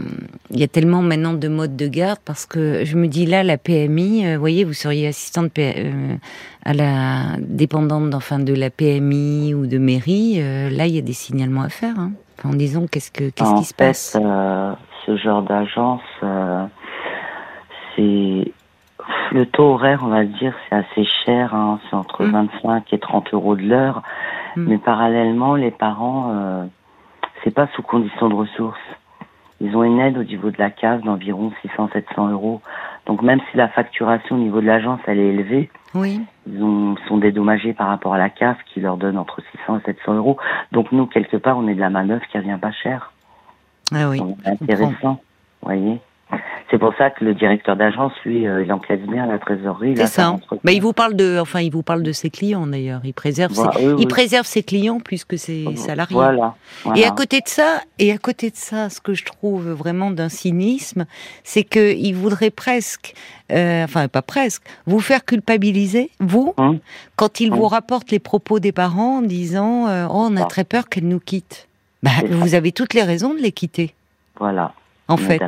y 0.52 0.68
tellement 0.68 1.02
maintenant 1.02 1.32
de 1.32 1.48
modes 1.48 1.76
de 1.76 1.88
garde, 1.88 2.20
parce 2.24 2.46
que 2.46 2.84
je 2.84 2.96
me 2.96 3.08
dis 3.08 3.26
là, 3.26 3.42
la 3.42 3.58
PMI, 3.58 4.26
euh, 4.26 4.34
vous 4.34 4.40
voyez, 4.40 4.62
vous 4.64 4.74
seriez 4.74 5.08
assistante 5.08 5.58
euh, 5.58 6.14
à 6.64 6.72
la 6.72 7.36
dépendante, 7.38 8.14
enfin, 8.14 8.38
de 8.38 8.54
la 8.54 8.70
PMI 8.70 9.54
ou 9.54 9.66
de 9.66 9.78
mairie, 9.78 10.36
euh, 10.38 10.70
là, 10.70 10.86
il 10.86 10.94
y 10.94 10.98
a 10.98 11.02
des 11.02 11.12
signalements 11.12 11.62
à 11.62 11.68
faire, 11.68 11.98
hein. 11.98 12.12
Enfin, 12.38 12.50
en 12.50 12.56
disant 12.56 12.86
qu'est-ce 12.90 13.10
que, 13.10 13.30
qu'est-ce 13.30 13.54
qui 13.58 13.64
se 13.64 13.74
passe? 13.74 14.16
euh, 14.18 14.72
ce 15.04 15.16
genre 15.16 15.42
d'agence, 15.42 16.00
euh, 16.22 16.64
c'est 17.96 18.52
le 19.32 19.46
taux 19.46 19.74
horaire, 19.74 20.00
on 20.02 20.08
va 20.08 20.24
dire, 20.24 20.54
c'est 20.68 20.76
assez 20.76 21.04
cher. 21.24 21.54
Hein, 21.54 21.78
c'est 21.88 21.96
entre 21.96 22.24
Mm. 22.24 22.32
25 22.62 22.92
et 22.92 22.98
30 22.98 23.32
euros 23.34 23.56
de 23.56 23.62
l'heure. 23.62 24.02
Mm. 24.56 24.64
Mais 24.68 24.78
parallèlement, 24.78 25.54
les 25.54 25.70
parents, 25.70 26.30
euh, 26.34 26.64
c'est 27.42 27.54
pas 27.54 27.68
sous 27.74 27.82
condition 27.82 28.28
de 28.28 28.34
ressources. 28.34 28.78
Ils 29.62 29.76
ont 29.76 29.84
une 29.84 30.00
aide 30.00 30.16
au 30.16 30.24
niveau 30.24 30.50
de 30.50 30.56
la 30.58 30.70
case 30.70 31.02
d'environ 31.02 31.52
600-700 31.62 32.30
euros. 32.30 32.62
Donc 33.06 33.20
même 33.22 33.40
si 33.50 33.56
la 33.58 33.68
facturation 33.68 34.36
au 34.36 34.38
niveau 34.38 34.60
de 34.62 34.66
l'agence 34.66 35.00
elle 35.06 35.18
est 35.18 35.28
élevée, 35.28 35.70
Oui. 35.94 36.22
ils 36.46 36.62
ont, 36.62 36.96
sont 37.08 37.18
dédommagés 37.18 37.74
par 37.74 37.88
rapport 37.88 38.14
à 38.14 38.18
la 38.18 38.30
CAF 38.30 38.56
qui 38.72 38.80
leur 38.80 38.96
donne 38.96 39.18
entre 39.18 39.42
600 39.52 39.78
et 39.78 39.82
700 39.84 40.14
euros. 40.14 40.38
Donc 40.72 40.92
nous, 40.92 41.06
quelque 41.06 41.36
part, 41.36 41.58
on 41.58 41.68
est 41.68 41.74
de 41.74 41.80
la 41.80 41.90
manœuvre 41.90 42.22
qui 42.30 42.38
revient 42.38 42.58
pas 42.60 42.72
cher. 42.72 43.12
Ah 43.94 44.08
oui. 44.08 44.18
Donc, 44.18 44.38
c'est 44.44 44.62
intéressant, 44.62 45.20
vous 45.60 45.66
voyez. 45.66 46.00
C'est 46.70 46.78
pour 46.78 46.94
ça 46.96 47.10
que 47.10 47.24
le 47.24 47.34
directeur 47.34 47.74
d'agence, 47.74 48.12
lui, 48.24 48.46
euh, 48.46 48.62
il 48.62 48.72
encaisse 48.72 49.00
bien 49.00 49.26
la 49.26 49.40
trésorerie. 49.40 49.94
C'est 49.96 50.06
ça. 50.06 50.36
Mais 50.62 50.74
il 50.76 50.80
vous 50.80 50.92
parle 50.92 51.14
de, 51.14 51.38
enfin, 51.40 51.60
il 51.60 51.72
vous 51.72 51.82
parle 51.82 52.04
de 52.04 52.12
ses 52.12 52.30
clients 52.30 52.64
d'ailleurs. 52.66 53.00
Il 53.02 53.12
préserve, 53.12 53.52
ses, 53.52 53.62
oui, 53.84 53.96
il 53.98 54.06
préserve 54.06 54.46
ses 54.46 54.62
clients 54.62 55.00
plus 55.00 55.24
que 55.24 55.36
ses 55.36 55.74
salariés. 55.76 56.14
Voilà. 56.14 56.54
voilà. 56.84 57.00
Et 57.00 57.04
à 57.04 57.10
côté 57.10 57.40
de 57.40 57.48
ça, 57.48 57.80
et 57.98 58.12
à 58.12 58.18
côté 58.18 58.50
de 58.50 58.56
ça, 58.56 58.88
ce 58.88 59.00
que 59.00 59.14
je 59.14 59.24
trouve 59.24 59.70
vraiment 59.70 60.12
d'un 60.12 60.28
cynisme, 60.28 61.06
c'est 61.42 61.64
que 61.64 61.92
il 61.92 62.12
voudrait 62.12 62.50
presque, 62.50 63.14
euh, 63.50 63.82
enfin 63.82 64.06
pas 64.06 64.22
presque, 64.22 64.62
vous 64.86 65.00
faire 65.00 65.24
culpabiliser, 65.24 66.10
vous, 66.20 66.54
Hum. 66.56 66.78
quand 67.16 67.40
il 67.40 67.50
Hum. 67.52 67.58
vous 67.58 67.66
rapporte 67.66 68.12
les 68.12 68.20
propos 68.20 68.60
des 68.60 68.70
parents 68.72 69.18
en 69.18 69.22
disant, 69.22 69.88
euh, 69.88 70.06
oh, 70.08 70.28
on 70.30 70.36
a 70.36 70.42
Ah. 70.42 70.46
très 70.46 70.62
peur 70.64 70.88
qu'elle 70.88 71.08
nous 71.08 71.18
quitte. 71.20 71.66
Bah, 72.04 72.10
vous 72.30 72.54
avez 72.54 72.70
toutes 72.70 72.94
les 72.94 73.02
raisons 73.02 73.34
de 73.34 73.40
les 73.40 73.50
quitter, 73.52 73.92
Voilà. 74.38 74.72
en 75.08 75.16
fait. 75.16 75.42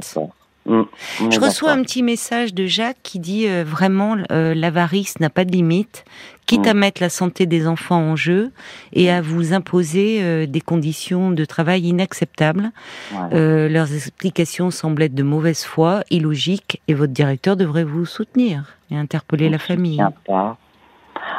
Mm. 0.67 0.83
Je 1.31 1.41
reçois 1.41 1.73
un 1.73 1.83
petit 1.83 2.03
message 2.03 2.55
de 2.55 2.67
Jacques 2.67 2.99
qui 3.03 3.19
dit 3.19 3.49
euh, 3.49 3.65
vraiment 3.67 4.17
euh, 4.31 4.55
l'avarice 4.55 5.19
n'a 5.19 5.29
pas 5.31 5.45
de 5.45 5.51
limite, 5.51 6.05
quitte 6.47 6.67
Mm. 6.67 6.71
à 6.71 6.75
mettre 6.75 7.03
la 7.03 7.09
santé 7.09 7.47
des 7.47 7.67
enfants 7.67 8.01
en 8.01 8.15
jeu 8.17 8.53
et 8.93 9.11
à 9.11 9.21
vous 9.21 9.55
imposer 9.55 10.21
euh, 10.23 10.47
des 10.47 10.61
conditions 10.61 11.31
de 11.33 11.45
travail 11.45 11.83
inacceptables. 11.89 12.71
Voilà. 13.11 13.35
Euh, 13.35 13.69
leurs 13.69 13.93
explications 13.93 14.71
semblent 14.71 15.03
être 15.03 15.15
de 15.15 15.25
mauvaise 15.25 15.65
foi, 15.65 16.03
illogiques, 16.11 16.81
et 16.87 16.95
votre 16.95 17.13
directeur 17.13 17.57
devrait 17.57 17.85
vous 17.85 18.05
soutenir 18.05 18.77
et 18.91 18.97
interpeller 18.97 19.49
la 19.49 19.59
famille. 19.59 20.01
Pas. 20.27 20.57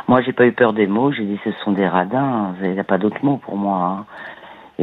Moi, 0.07 0.21
j'ai 0.21 0.33
pas 0.33 0.45
eu 0.45 0.51
peur 0.53 0.73
des 0.73 0.87
mots. 0.87 1.11
J'ai 1.11 1.23
dit 1.25 1.39
ce 1.43 1.49
sont 1.63 1.71
des 1.71 1.87
radins. 1.87 2.55
Il 2.61 2.71
n'y 2.71 2.79
a 2.79 2.83
pas 2.83 2.97
d'autres 2.97 3.23
mots 3.23 3.37
pour 3.37 3.55
moi. 3.57 3.77
hein. 3.99 4.05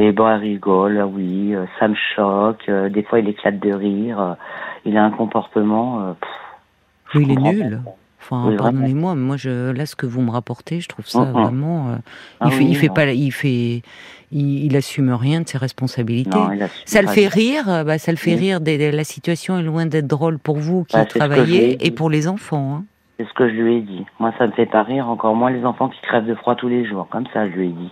Et 0.03 0.13
bon, 0.13 0.29
elle 0.29 0.41
rigole. 0.41 0.99
ah 0.99 1.07
Oui, 1.07 1.55
euh, 1.55 1.67
ça 1.79 1.89
me 1.89 1.95
choque. 2.17 2.63
euh, 2.69 2.89
Des 2.89 3.03
fois, 3.03 3.19
il 3.21 3.29
éclate 3.29 3.59
de 3.61 3.73
rire. 3.73 4.19
euh, 4.21 4.33
Il 4.87 4.97
a 4.97 5.05
un 5.05 5.11
comportement. 5.11 6.15
pff, 6.21 6.31
Oui, 7.17 7.27
il 7.29 7.33
est 7.33 7.53
nul. 7.53 7.81
pas. 7.85 7.91
Enfin, 8.23 8.37
Oui, 8.49 8.55
vraiment. 8.57 8.63
pardonnez-moi, 8.79 9.15
mais 9.15 9.21
moi, 9.23 9.37
je, 9.37 9.73
là, 9.73 9.87
ce 9.87 9.97
que 9.97 10.07
vous 10.07 10.21
me 10.23 10.31
rapportez, 10.31 10.81
je 10.81 10.89
trouve 10.89 11.07
ça 11.07 11.21
Mhm. 11.25 11.33
vraiment. 11.33 11.89
euh, 11.91 11.97
Ah 12.41 12.47
il 12.47 12.53
fait, 12.53 12.65
oui, 12.65 12.71
il 12.71 12.77
fait 12.77 12.87
non. 12.89 12.95
pas, 12.95 13.13
il 13.13 13.31
fait, 13.31 13.83
il, 14.31 14.65
il 14.67 14.77
assume 14.77 15.13
rien 15.13 15.41
de 15.43 15.49
ses 15.49 15.59
responsabilités. 15.59 16.31
Non, 16.39 16.51
Ça 16.85 17.03
le 17.03 17.09
fait 17.09 17.27
rire, 17.29 17.65
bah, 17.87 17.99
ça 17.99 18.11
le 18.13 18.17
fait 18.19 18.35
Oui. 18.35 18.41
rire. 18.41 18.61
des- 18.61 18.79
des- 18.79 18.93
la 18.93 19.05
situation 19.05 19.59
est 19.59 19.63
loin 19.63 19.85
d'être 19.87 20.07
drôle 20.07 20.39
pour 20.39 20.57
vous 20.59 20.85
qui 20.85 20.97
Bah, 20.97 21.05
travaillez 21.07 21.85
et 21.87 21.91
pour 21.91 22.09
les 22.11 22.29
enfants. 22.29 22.77
hein. 22.77 22.85
C'est 23.19 23.27
ce 23.29 23.33
que 23.35 23.49
je 23.51 23.55
lui 23.55 23.77
ai 23.77 23.81
dit. 23.83 24.05
Moi, 24.19 24.33
ça 24.39 24.47
me 24.47 24.53
fait 24.53 24.65
pas 24.67 24.83
rire. 24.83 25.09
Encore 25.09 25.35
moins 25.35 25.51
les 25.51 25.65
enfants 25.65 25.89
qui 25.89 26.01
crèvent 26.03 26.27
de 26.27 26.35
froid 26.35 26.55
tous 26.55 26.69
les 26.69 26.87
jours. 26.87 27.07
Comme 27.11 27.27
ça, 27.35 27.47
je 27.51 27.53
lui 27.55 27.67
ai 27.67 27.73
dit. 27.73 27.91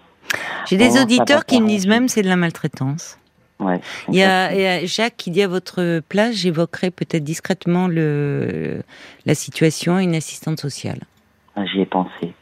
J'ai 0.66 0.76
des 0.76 0.98
Oh, 0.98 1.02
auditeurs 1.02 1.44
qui 1.46 1.60
me 1.60 1.68
disent 1.68 1.86
même 1.86 2.08
c'est 2.08 2.22
de 2.22 2.28
la 2.28 2.36
maltraitance. 2.36 3.18
Ouais. 3.60 3.80
Il 4.08 4.14
y, 4.14 4.22
a, 4.22 4.54
il 4.54 4.60
y 4.60 4.66
a 4.66 4.86
Jacques 4.86 5.16
qui 5.16 5.30
dit 5.32 5.42
à 5.42 5.48
votre 5.48 6.00
place, 6.08 6.36
j'évoquerai 6.36 6.90
peut-être 6.92 7.24
discrètement 7.24 7.88
le, 7.88 8.82
la 9.26 9.34
situation 9.34 9.96
à 9.96 10.02
une 10.02 10.14
assistante 10.14 10.60
sociale. 10.60 11.00
Ah, 11.56 11.64
J'y 11.66 11.80
ai 11.80 11.86
pensé. 11.86 12.34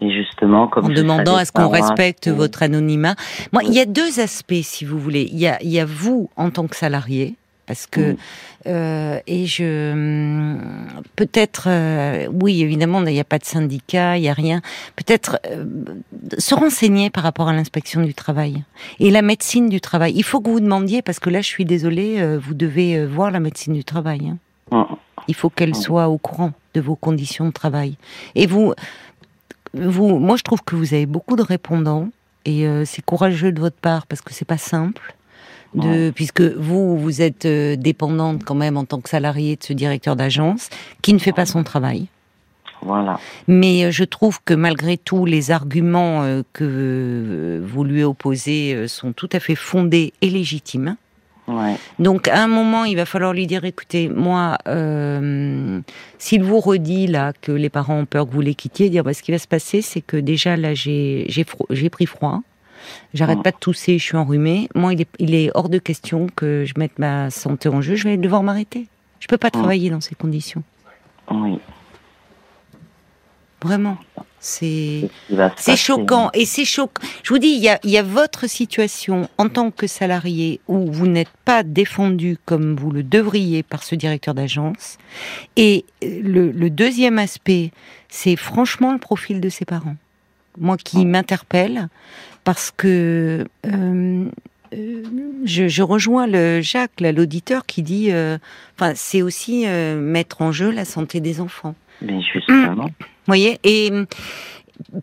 Et 0.00 0.10
justement, 0.12 0.66
comme 0.68 0.86
en 0.86 0.88
demandant 0.88 1.36
à 1.36 1.44
ce 1.44 1.52
qu'on 1.52 1.68
respecte 1.68 2.26
euh, 2.26 2.34
votre 2.34 2.62
anonymat. 2.62 3.14
Moi, 3.52 3.62
il 3.64 3.72
y 3.72 3.80
a 3.80 3.86
deux 3.86 4.20
aspects, 4.20 4.62
si 4.62 4.84
vous 4.84 4.98
voulez. 4.98 5.28
Il 5.32 5.38
y 5.38 5.46
a, 5.46 5.62
il 5.62 5.70
y 5.70 5.80
a 5.80 5.86
vous 5.86 6.28
en 6.36 6.50
tant 6.50 6.66
que 6.66 6.76
salarié, 6.76 7.34
parce 7.66 7.86
que 7.86 8.12
Mm. 8.12 8.16
euh, 8.66 9.18
et 9.26 9.46
je 9.46 9.92
hum, 9.92 10.60
peut-être 11.16 11.64
euh, 11.68 12.26
oui 12.42 12.62
évidemment 12.62 13.02
il 13.04 13.12
n'y 13.12 13.20
a 13.20 13.24
pas 13.24 13.38
de 13.38 13.44
syndicat, 13.44 14.16
il 14.18 14.24
y 14.24 14.28
a 14.28 14.32
rien. 14.32 14.60
Peut-être 14.96 15.38
euh, 15.50 15.64
se 16.38 16.54
renseigner 16.54 17.10
par 17.10 17.22
rapport 17.24 17.48
à 17.48 17.52
l'inspection 17.52 18.02
du 18.02 18.14
travail 18.14 18.64
et 19.00 19.10
la 19.10 19.22
médecine 19.22 19.68
du 19.68 19.80
travail. 19.80 20.12
Il 20.16 20.24
faut 20.24 20.40
que 20.40 20.50
vous 20.50 20.60
demandiez 20.60 21.02
parce 21.02 21.18
que 21.18 21.30
là 21.30 21.40
je 21.40 21.46
suis 21.48 21.64
désolée, 21.64 22.36
vous 22.38 22.54
devez 22.54 23.04
voir 23.06 23.30
la 23.30 23.40
médecine 23.40 23.74
du 23.74 23.84
travail. 23.84 24.32
hein. 24.72 24.86
Mm. 24.90 24.94
Il 25.28 25.34
faut 25.34 25.50
qu'elle 25.50 25.70
Mm. 25.70 25.74
soit 25.74 26.08
au 26.08 26.18
courant 26.18 26.52
de 26.74 26.80
vos 26.80 26.94
conditions 26.96 27.46
de 27.46 27.50
travail. 27.52 27.96
Et 28.36 28.46
vous, 28.46 28.74
vous, 29.74 30.18
moi, 30.18 30.36
je 30.36 30.42
trouve 30.42 30.62
que 30.62 30.76
vous 30.76 30.94
avez 30.94 31.06
beaucoup 31.06 31.36
de 31.36 31.42
répondants 31.42 32.08
et 32.44 32.64
c'est 32.84 33.02
courageux 33.04 33.50
de 33.52 33.60
votre 33.60 33.76
part 33.76 34.06
parce 34.06 34.20
que 34.22 34.32
c'est 34.32 34.44
pas 34.44 34.58
simple. 34.58 35.14
De, 35.74 36.10
puisque 36.10 36.40
vous, 36.40 36.96
vous 36.96 37.20
êtes 37.20 37.44
euh, 37.44 37.76
dépendante 37.76 38.44
quand 38.44 38.54
même 38.54 38.78
en 38.78 38.84
tant 38.84 39.00
que 39.00 39.10
salarié 39.10 39.56
de 39.56 39.62
ce 39.62 39.74
directeur 39.74 40.16
d'agence 40.16 40.70
qui 41.02 41.12
ne 41.12 41.18
fait 41.18 41.32
pas 41.32 41.44
son 41.44 41.64
travail. 41.64 42.06
Voilà. 42.80 43.18
Mais 43.46 43.84
euh, 43.84 43.90
je 43.90 44.04
trouve 44.04 44.40
que 44.42 44.54
malgré 44.54 44.96
tout, 44.96 45.26
les 45.26 45.50
arguments 45.50 46.22
euh, 46.22 46.42
que 46.52 47.62
vous 47.66 47.84
lui 47.84 48.04
opposez 48.04 48.88
sont 48.88 49.12
tout 49.12 49.28
à 49.32 49.40
fait 49.40 49.54
fondés 49.54 50.12
et 50.22 50.30
légitimes. 50.30 50.96
Ouais. 51.48 51.76
Donc 51.98 52.28
à 52.28 52.42
un 52.42 52.48
moment, 52.48 52.84
il 52.84 52.96
va 52.96 53.06
falloir 53.06 53.32
lui 53.32 53.46
dire, 53.46 53.64
écoutez, 53.64 54.08
moi, 54.08 54.58
euh, 54.66 55.80
s'il 56.18 56.42
vous 56.42 56.60
redit 56.60 57.06
là 57.06 57.32
que 57.40 57.52
les 57.52 57.70
parents 57.70 58.00
ont 58.00 58.06
peur 58.06 58.26
que 58.26 58.32
vous 58.32 58.40
les 58.40 58.54
quittiez, 58.54 58.90
dire, 58.90 59.04
bah, 59.04 59.14
ce 59.14 59.22
qui 59.22 59.30
va 59.30 59.38
se 59.38 59.46
passer, 59.46 59.80
c'est 59.80 60.00
que 60.00 60.16
déjà 60.16 60.56
là, 60.56 60.74
j'ai 60.74 61.44
pris 61.90 62.06
froid, 62.06 62.42
j'arrête 63.14 63.42
pas 63.42 63.50
de 63.50 63.56
tousser, 63.56 63.98
je 63.98 64.04
suis 64.04 64.16
enrhumée. 64.16 64.68
Moi, 64.74 64.94
il 64.94 65.00
est, 65.02 65.08
il 65.18 65.34
est 65.34 65.50
hors 65.54 65.68
de 65.68 65.78
question 65.78 66.26
que 66.34 66.64
je 66.64 66.74
mette 66.76 66.98
ma 66.98 67.30
santé 67.30 67.68
en 67.68 67.80
jeu. 67.80 67.94
Je 67.94 68.08
vais 68.08 68.16
devoir 68.16 68.42
m'arrêter. 68.42 68.86
Je 69.20 69.28
peux 69.28 69.38
pas 69.38 69.50
travailler 69.50 69.90
dans 69.90 70.00
ces 70.00 70.14
conditions. 70.14 70.62
Oui. 71.30 71.58
Vraiment, 73.62 73.96
c'est. 74.38 75.08
Choquant 75.76 76.30
et 76.34 76.44
c'est 76.44 76.66
choquant. 76.66 77.02
Je 77.22 77.30
vous 77.30 77.38
dis, 77.38 77.48
il 77.48 77.62
y 77.62 77.68
a, 77.68 77.80
y 77.84 77.96
a 77.96 78.02
votre 78.02 78.48
situation 78.48 79.28
en 79.38 79.48
tant 79.48 79.70
que 79.70 79.86
salarié 79.86 80.60
où 80.68 80.92
vous 80.92 81.06
n'êtes 81.06 81.32
pas 81.44 81.62
défendu 81.62 82.36
comme 82.44 82.76
vous 82.76 82.90
le 82.90 83.02
devriez 83.02 83.62
par 83.62 83.82
ce 83.82 83.94
directeur 83.94 84.34
d'agence. 84.34 84.98
Et 85.56 85.84
euh, 86.04 86.20
le, 86.22 86.50
le 86.52 86.70
deuxième 86.70 87.18
aspect, 87.18 87.72
c'est 88.08 88.36
franchement 88.36 88.92
le 88.92 88.98
profil 88.98 89.40
de 89.40 89.48
ses 89.48 89.64
parents. 89.64 89.96
Moi 90.58 90.76
qui 90.76 91.04
m'interpelle 91.04 91.88
parce 92.46 92.70
que 92.70 93.44
euh, 93.66 94.24
je, 95.44 95.66
je 95.66 95.82
rejoins 95.82 96.28
le 96.28 96.60
Jacques, 96.60 97.00
l'auditeur, 97.00 97.66
qui 97.66 97.82
dit, 97.82 98.12
euh, 98.12 98.38
enfin, 98.76 98.92
c'est 98.94 99.20
aussi 99.20 99.64
euh, 99.66 100.00
mettre 100.00 100.42
en 100.42 100.52
jeu 100.52 100.70
la 100.70 100.84
santé 100.84 101.18
des 101.18 101.40
enfants. 101.40 101.74
Mais 102.00 102.20
justement. 102.22 102.84
Vous 102.84 103.26
voyez 103.26 103.58
Et 103.64 103.90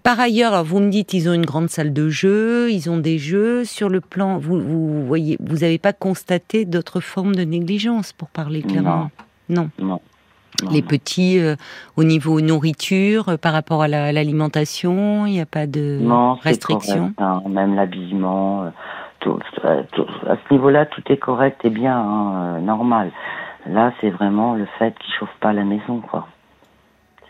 par 0.03 0.21
ailleurs, 0.21 0.53
alors, 0.53 0.63
vous 0.63 0.79
me 0.79 0.89
dites, 0.89 1.13
ils 1.13 1.27
ont 1.27 1.33
une 1.33 1.45
grande 1.45 1.69
salle 1.69 1.91
de 1.91 2.07
jeu, 2.07 2.71
ils 2.71 2.89
ont 2.89 2.97
des 2.97 3.17
jeux. 3.17 3.65
Sur 3.65 3.89
le 3.89 3.99
plan, 3.99 4.37
vous, 4.37 4.61
vous 4.61 5.05
voyez, 5.05 5.37
vous 5.41 5.57
n'avez 5.57 5.79
pas 5.79 5.91
constaté 5.91 6.63
d'autres 6.63 7.01
formes 7.01 7.35
de 7.35 7.43
négligence, 7.43 8.13
pour 8.13 8.29
parler 8.29 8.61
clairement? 8.61 9.11
Non. 9.49 9.69
Non. 9.79 9.85
non. 9.85 10.01
Les 10.71 10.81
petits, 10.81 11.39
euh, 11.39 11.55
au 11.97 12.03
niveau 12.03 12.39
nourriture, 12.41 13.29
euh, 13.29 13.37
par 13.37 13.53
rapport 13.53 13.81
à 13.81 13.87
la- 13.87 14.11
l'alimentation, 14.11 15.25
il 15.25 15.33
n'y 15.33 15.41
a 15.41 15.45
pas 15.45 15.67
de 15.67 15.99
Non, 16.01 16.37
c'est 16.41 16.49
restriction 16.49 17.13
correct, 17.17 17.19
hein, 17.19 17.41
même 17.49 17.75
l'habillement, 17.75 18.63
euh, 18.63 18.69
tout, 19.19 19.39
tout- 19.93 20.05
à 20.27 20.35
ce 20.35 20.53
niveau-là, 20.53 20.85
tout 20.85 21.01
est 21.09 21.17
correct 21.17 21.61
et 21.63 21.69
bien, 21.69 21.97
hein, 21.97 22.59
normal. 22.59 23.11
Là, 23.69 23.93
c'est 24.01 24.09
vraiment 24.09 24.55
le 24.55 24.67
fait 24.77 24.93
qu'ils 24.99 25.13
chauffent 25.19 25.37
pas 25.39 25.53
la 25.53 25.63
maison, 25.63 26.01
quoi. 26.01 26.27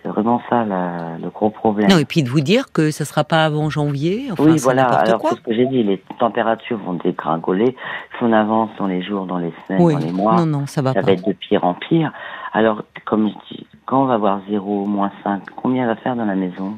C'est 0.01 0.09
vraiment 0.09 0.41
ça 0.49 0.65
la- 0.65 1.17
le 1.21 1.29
gros 1.29 1.49
problème. 1.49 1.89
Non, 1.89 1.97
et 1.97 2.03
puis 2.03 2.23
de 2.23 2.29
vous 2.29 2.41
dire 2.41 2.73
que 2.73 2.91
ça 2.91 3.05
sera 3.05 3.23
pas 3.23 3.45
avant 3.45 3.69
janvier, 3.69 4.27
enfin, 4.33 4.43
oui, 4.43 4.57
voilà. 4.61 4.83
Alors, 4.87 5.21
c'est 5.29 5.35
ce 5.35 5.41
que 5.41 5.53
j'ai 5.53 5.65
dit. 5.65 5.81
Les 5.83 6.03
températures 6.19 6.77
vont 6.79 6.95
dégringoler. 6.95 7.77
Si 8.17 8.23
on 8.23 8.33
avance 8.33 8.69
dans 8.77 8.87
les 8.87 9.01
jours, 9.01 9.25
dans 9.25 9.37
les 9.37 9.53
semaines, 9.65 9.81
Oui, 9.81 9.93
dans 9.93 9.99
les 9.99 10.11
mois, 10.11 10.35
non, 10.35 10.45
non, 10.45 10.65
ça 10.65 10.81
va 10.81 10.91
ça 10.91 10.99
pas. 10.99 11.05
va 11.05 11.11
être 11.13 11.25
de 11.25 11.31
pire 11.31 11.63
en 11.63 11.73
pire. 11.75 12.11
Alors, 12.53 12.83
comme 13.05 13.29
je 13.29 13.55
dis, 13.55 13.67
quand 13.85 14.03
on 14.03 14.05
va 14.05 14.13
avoir 14.15 14.41
0, 14.49 14.85
moins 14.85 15.11
5, 15.23 15.41
combien 15.55 15.87
va 15.87 15.95
faire 15.95 16.15
dans 16.15 16.25
la 16.25 16.35
maison? 16.35 16.75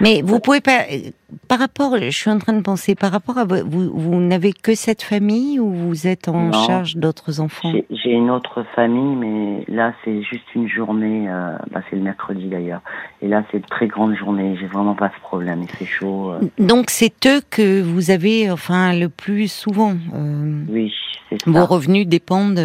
Mais 0.00 0.22
vous 0.22 0.38
pouvez 0.38 0.60
pas, 0.60 0.82
euh, 0.92 1.10
par 1.48 1.58
rapport, 1.58 1.96
je 1.98 2.10
suis 2.10 2.30
en 2.30 2.38
train 2.38 2.52
de 2.52 2.60
penser, 2.60 2.94
par 2.94 3.10
rapport 3.10 3.36
à 3.38 3.44
vo- 3.44 3.64
vous, 3.66 3.90
vous 3.92 4.14
n'avez 4.20 4.52
que 4.52 4.74
cette 4.74 5.02
famille 5.02 5.58
ou 5.58 5.70
vous 5.72 6.06
êtes 6.06 6.28
en 6.28 6.50
Non. 6.50 6.52
charge 6.52 6.96
d'autres 6.96 7.40
enfants? 7.40 7.72
J'ai 7.72 7.84
j'ai 7.90 8.12
une 8.12 8.30
autre 8.30 8.64
famille, 8.76 9.16
mais 9.16 9.64
là, 9.68 9.92
c'est 10.04 10.22
juste 10.22 10.44
une 10.54 10.68
journée. 10.68 11.28
euh, 11.28 11.56
bah, 11.72 11.80
c'est 11.90 11.96
le 11.96 12.02
mercredi 12.02 12.46
d'ailleurs. 12.48 12.80
Et 13.22 13.28
là, 13.28 13.42
c'est 13.50 13.56
une 13.58 13.64
très 13.64 13.88
grande 13.88 14.14
journée. 14.14 14.56
J'ai 14.60 14.66
vraiment 14.66 14.94
pas 14.94 15.10
ce 15.16 15.20
problème. 15.20 15.62
Il 15.62 15.68
fait 15.70 15.84
chaud. 15.86 16.30
euh, 16.32 16.40
Donc 16.58 16.90
c'est 16.90 17.26
eux 17.26 17.40
que 17.50 17.82
vous 17.82 18.10
avez, 18.12 18.50
enfin, 18.50 18.92
le 18.92 19.08
plus 19.08 19.50
souvent. 19.50 19.94
euh, 20.14 20.62
oui, 20.68 20.92
c'est 21.28 21.42
ça. 21.42 21.50
vos 21.50 21.66
revenus 21.66 22.06
dépendent. 22.06 22.60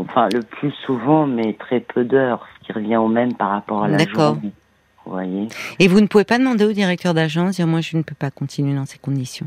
Enfin, 0.00 0.28
le 0.32 0.40
plus 0.42 0.72
souvent, 0.86 1.26
mais 1.26 1.52
très 1.54 1.80
peu 1.80 2.04
d'heures, 2.04 2.46
ce 2.60 2.66
qui 2.66 2.72
revient 2.72 2.96
au 2.96 3.08
même 3.08 3.34
par 3.34 3.50
rapport 3.50 3.84
à 3.84 3.88
la 3.88 3.98
D'accord. 3.98 4.34
journée. 4.34 4.52
Vous 5.06 5.12
voyez 5.12 5.48
Et 5.78 5.88
vous 5.88 6.00
ne 6.00 6.06
pouvez 6.06 6.24
pas 6.24 6.38
demander 6.38 6.64
au 6.64 6.72
directeur 6.72 7.14
d'agence, 7.14 7.56
dire 7.56 7.66
moi 7.66 7.80
je 7.80 7.96
ne 7.96 8.02
peux 8.02 8.14
pas 8.14 8.30
continuer 8.30 8.74
dans 8.74 8.84
ces 8.86 8.98
conditions. 8.98 9.46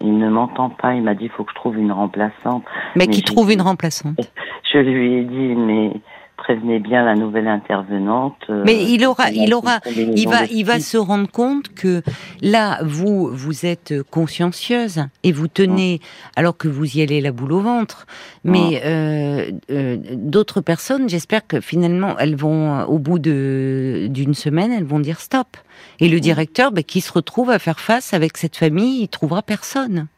Il 0.00 0.18
ne 0.18 0.28
m'entend 0.28 0.70
pas. 0.70 0.94
Il 0.94 1.02
m'a 1.02 1.14
dit 1.14 1.24
il 1.24 1.30
faut 1.30 1.44
que 1.44 1.50
je 1.50 1.54
trouve 1.56 1.78
une 1.78 1.92
remplaçante. 1.92 2.64
Mais, 2.96 3.06
Mais 3.06 3.08
qui 3.08 3.22
trouve 3.22 3.48
dit- 3.48 3.54
une 3.54 3.62
remplaçante. 3.62 4.16
Je 4.72 4.78
lui 4.78 5.18
ai 5.18 5.24
dit, 5.24 5.54
mais 5.54 5.92
prévenez 6.42 6.80
bien 6.80 7.04
la 7.04 7.14
nouvelle 7.14 7.46
intervenante. 7.46 8.36
euh, 8.50 8.64
Mais 8.66 8.82
il 8.84 9.06
aura, 9.06 9.30
il 9.30 9.54
aura, 9.54 9.78
il 9.86 10.28
va, 10.28 10.44
il 10.46 10.64
va 10.64 10.80
se 10.80 10.96
rendre 10.96 11.30
compte 11.30 11.72
que 11.72 12.02
là, 12.40 12.80
vous, 12.82 13.28
vous 13.32 13.64
êtes 13.64 13.94
consciencieuse 14.10 15.04
et 15.22 15.30
vous 15.30 15.46
tenez, 15.46 16.00
alors 16.34 16.56
que 16.56 16.66
vous 16.66 16.96
y 16.96 17.02
allez 17.02 17.20
la 17.20 17.30
boule 17.30 17.52
au 17.52 17.60
ventre. 17.60 18.06
Mais 18.42 18.82
euh, 18.84 19.52
euh, 19.70 19.96
d'autres 20.14 20.60
personnes, 20.60 21.08
j'espère 21.08 21.46
que 21.46 21.60
finalement, 21.60 22.18
elles 22.18 22.34
vont, 22.34 22.82
au 22.86 22.98
bout 22.98 23.20
de 23.20 24.08
d'une 24.10 24.34
semaine, 24.34 24.72
elles 24.72 24.84
vont 24.84 25.00
dire 25.00 25.20
stop. 25.20 25.56
Et 26.00 26.08
le 26.08 26.18
directeur, 26.18 26.72
ben, 26.72 26.82
qui 26.82 27.00
se 27.00 27.12
retrouve 27.12 27.50
à 27.50 27.58
faire 27.60 27.78
face 27.78 28.14
avec 28.14 28.36
cette 28.36 28.56
famille, 28.56 29.02
il 29.02 29.08
trouvera 29.08 29.42
personne. 29.42 30.08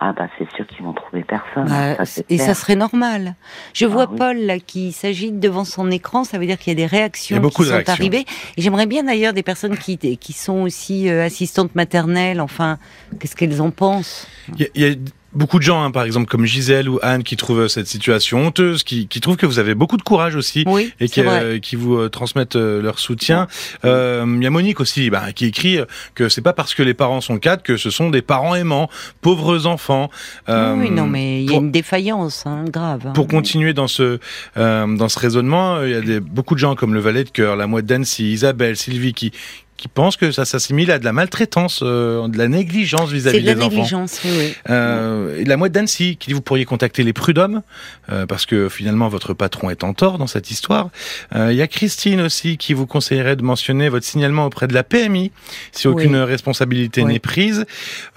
Ah 0.00 0.12
bah 0.12 0.28
c'est 0.38 0.48
sûr 0.54 0.64
qu'ils 0.68 0.84
vont 0.84 0.92
trouver 0.92 1.24
personne. 1.24 1.66
Bah, 1.68 2.04
ça, 2.04 2.20
et 2.28 2.36
clair. 2.36 2.46
ça 2.46 2.54
serait 2.54 2.76
normal. 2.76 3.34
Je 3.74 3.84
vois 3.84 4.08
oui. 4.08 4.16
Paul 4.16 4.36
là, 4.38 4.58
qui 4.60 4.92
s'agite 4.92 5.40
devant 5.40 5.64
son 5.64 5.90
écran, 5.90 6.22
ça 6.22 6.38
veut 6.38 6.46
dire 6.46 6.56
qu'il 6.58 6.70
y 6.72 6.76
a 6.76 6.76
des 6.76 6.86
réactions 6.86 7.36
a 7.36 7.40
qui 7.40 7.46
de 7.46 7.52
sont 7.66 7.72
réactions. 7.72 7.92
arrivées. 7.94 8.24
Et 8.56 8.62
j'aimerais 8.62 8.86
bien 8.86 9.02
d'ailleurs 9.02 9.32
des 9.32 9.42
personnes 9.42 9.76
qui, 9.76 9.98
qui 9.98 10.32
sont 10.32 10.60
aussi 10.62 11.08
euh, 11.10 11.24
assistantes 11.26 11.74
maternelles, 11.74 12.40
enfin, 12.40 12.78
qu'est-ce 13.18 13.34
qu'elles 13.34 13.60
en 13.60 13.70
pensent? 13.72 14.28
Il 14.54 14.60
y, 14.60 14.64
a- 14.64 14.68
il 14.76 14.82
y 14.82 14.92
a 14.92 14.94
beaucoup 15.38 15.58
de 15.58 15.62
gens, 15.64 15.82
hein, 15.82 15.90
par 15.90 16.02
exemple 16.02 16.26
comme 16.26 16.44
Gisèle 16.44 16.88
ou 16.88 16.98
Anne, 17.02 17.22
qui 17.22 17.36
trouvent 17.36 17.68
cette 17.68 17.86
situation 17.86 18.46
honteuse, 18.46 18.82
qui, 18.82 19.06
qui 19.08 19.20
trouvent 19.20 19.36
que 19.36 19.46
vous 19.46 19.58
avez 19.58 19.74
beaucoup 19.74 19.96
de 19.96 20.02
courage 20.02 20.34
aussi 20.36 20.64
Oui, 20.66 20.92
et 21.00 21.08
qui, 21.08 21.20
euh, 21.20 21.58
qui 21.60 21.76
vous 21.76 21.96
euh, 21.96 22.08
transmettent 22.08 22.56
euh, 22.56 22.82
leur 22.82 22.98
soutien. 22.98 23.46
Euh, 23.84 24.24
Il 24.36 24.42
y 24.42 24.46
a 24.46 24.50
Monique 24.50 24.80
aussi, 24.80 25.08
bah, 25.10 25.32
qui 25.32 25.46
écrit 25.46 25.78
que 26.14 26.28
c'est 26.28 26.42
pas 26.42 26.52
parce 26.52 26.74
que 26.74 26.82
les 26.82 26.94
parents 26.94 27.20
sont 27.20 27.38
cadres 27.38 27.62
que 27.62 27.76
ce 27.76 27.90
sont 27.90 28.10
des 28.10 28.22
parents 28.22 28.54
aimants, 28.54 28.90
pauvres 29.20 29.66
enfants. 29.66 30.10
Euh, 30.48 30.74
oui, 30.76 30.90
non, 30.90 31.06
mais 31.06 31.42
il 31.44 31.50
y 31.50 31.54
a 31.54 31.58
une 31.58 31.70
défaillance 31.70 32.44
hein, 32.46 32.64
grave. 32.68 33.06
hein. 33.06 33.12
pour 33.12 33.28
continuer 33.28 33.72
dans 33.72 33.88
ce 33.88 34.18
euh, 34.56 34.86
dans 34.96 35.08
ce 35.08 35.18
raisonnement, 35.18 35.76
euh, 35.76 35.88
il 35.88 35.92
y 35.92 35.96
a 35.96 36.00
des, 36.00 36.20
beaucoup 36.20 36.54
de 36.54 36.60
gens 36.60 36.74
comme 36.74 36.94
le 36.94 37.00
valet 37.00 37.24
de 37.24 37.30
cœur, 37.30 37.56
la 37.56 37.66
mouette 37.66 37.86
d'Annecy, 37.86 38.32
Isabelle, 38.32 38.76
Sylvie 38.76 39.14
qui 39.14 39.32
qui 39.78 39.88
pensent 39.88 40.16
que 40.18 40.30
ça 40.32 40.44
s'assimile 40.44 40.90
à 40.90 40.98
de 40.98 41.04
la 41.06 41.12
maltraitance, 41.14 41.80
euh, 41.82 42.28
de 42.28 42.36
la 42.36 42.48
négligence 42.48 43.10
vis-à-vis 43.10 43.40
de 43.40 43.46
la 43.46 43.54
des 43.54 43.62
enfants. 43.62 43.70
négligence, 43.76 44.20
oui, 44.24 44.30
oui. 44.36 44.52
Euh, 44.68 45.38
et 45.38 45.44
la 45.44 45.56
mouette 45.56 45.72
d'Annecy 45.72 46.16
qui 46.18 46.26
dit 46.28 46.34
vous 46.34 46.42
pourriez 46.42 46.64
contacter 46.66 47.02
les 47.04 47.12
prud'hommes 47.14 47.62
euh, 48.10 48.26
parce 48.26 48.44
que 48.44 48.68
finalement 48.68 49.08
votre 49.08 49.32
patron 49.34 49.70
est 49.70 49.84
en 49.84 49.94
tort 49.94 50.18
dans 50.18 50.26
cette 50.26 50.50
histoire. 50.50 50.90
Euh, 51.34 51.52
Il 51.52 51.56
y 51.56 51.62
a 51.62 51.66
Christine 51.68 52.20
aussi 52.20 52.58
qui 52.58 52.74
vous 52.74 52.86
conseillerait 52.86 53.36
de 53.36 53.42
mentionner 53.42 53.88
votre 53.88 54.04
signalement 54.04 54.44
auprès 54.46 54.66
de 54.66 54.74
la 54.74 54.82
PMI 54.82 55.30
si 55.72 55.86
Oui. 55.88 55.94
aucune 55.94 56.16
responsabilité 56.16 57.02
Oui. 57.02 57.12
n'est 57.14 57.18
prise. 57.20 57.64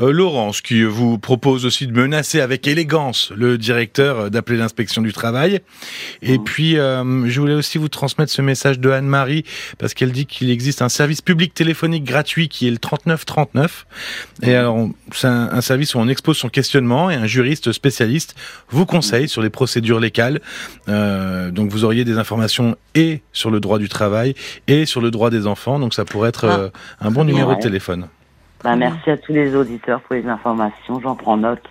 Euh, 0.01 0.11
Laurence 0.11 0.61
qui 0.61 0.83
vous 0.83 1.17
propose 1.19 1.65
aussi 1.65 1.85
de 1.87 1.93
menacer 1.93 2.41
avec 2.41 2.67
élégance 2.67 3.31
le 3.35 3.57
directeur 3.59 4.17
euh, 4.19 4.29
d'appeler 4.29 4.57
l'inspection 4.57 5.01
du 5.03 5.13
travail. 5.13 5.59
Et 6.23 6.37
Mhm. 6.39 6.43
puis 6.43 6.77
euh, 6.77 7.29
je 7.29 7.39
voulais 7.39 7.53
aussi 7.53 7.77
vous 7.77 7.87
transmettre 7.89 8.31
ce 8.31 8.41
message 8.41 8.79
de 8.79 8.89
Anne-Marie 8.89 9.43
parce 9.77 9.93
qu'elle 9.93 10.11
dit 10.11 10.25
qu'il 10.25 10.49
existe 10.49 10.81
un 10.81 10.89
service 10.89 11.21
public 11.21 11.50
téléphonique 11.53 12.03
gratuit 12.03 12.49
qui 12.49 12.67
est 12.67 12.71
le 12.71 12.77
3939. 12.77 13.85
Et 14.43 14.55
alors, 14.55 14.89
c'est 15.11 15.27
un, 15.27 15.49
un 15.51 15.61
service 15.61 15.95
où 15.95 15.99
on 15.99 16.07
expose 16.07 16.37
son 16.37 16.49
questionnement 16.49 17.09
et 17.09 17.15
un 17.15 17.27
juriste 17.27 17.71
spécialiste 17.71 18.35
vous 18.69 18.85
conseille 18.85 19.27
sur 19.27 19.41
les 19.41 19.49
procédures 19.49 19.99
légales. 19.99 20.41
Euh, 20.89 21.51
donc, 21.51 21.69
vous 21.69 21.83
auriez 21.83 22.05
des 22.05 22.17
informations 22.17 22.75
et 22.95 23.21
sur 23.31 23.51
le 23.51 23.59
droit 23.59 23.79
du 23.79 23.89
travail 23.89 24.35
et 24.67 24.85
sur 24.85 25.01
le 25.01 25.11
droit 25.11 25.29
des 25.29 25.47
enfants. 25.47 25.79
Donc, 25.79 25.93
ça 25.93 26.05
pourrait 26.05 26.29
être 26.29 26.47
Ah, 26.47 26.59
euh, 26.59 26.69
un 26.99 27.11
bon 27.11 27.23
numéro 27.23 27.55
de 27.55 27.59
téléphone. 27.59 28.07
Bah, 28.63 28.75
merci 28.75 29.09
à 29.09 29.17
tous 29.17 29.33
les 29.33 29.55
auditeurs 29.55 30.01
pour 30.01 30.15
les 30.15 30.27
informations. 30.27 30.99
J'en 31.01 31.15
prends 31.15 31.37
note. 31.37 31.63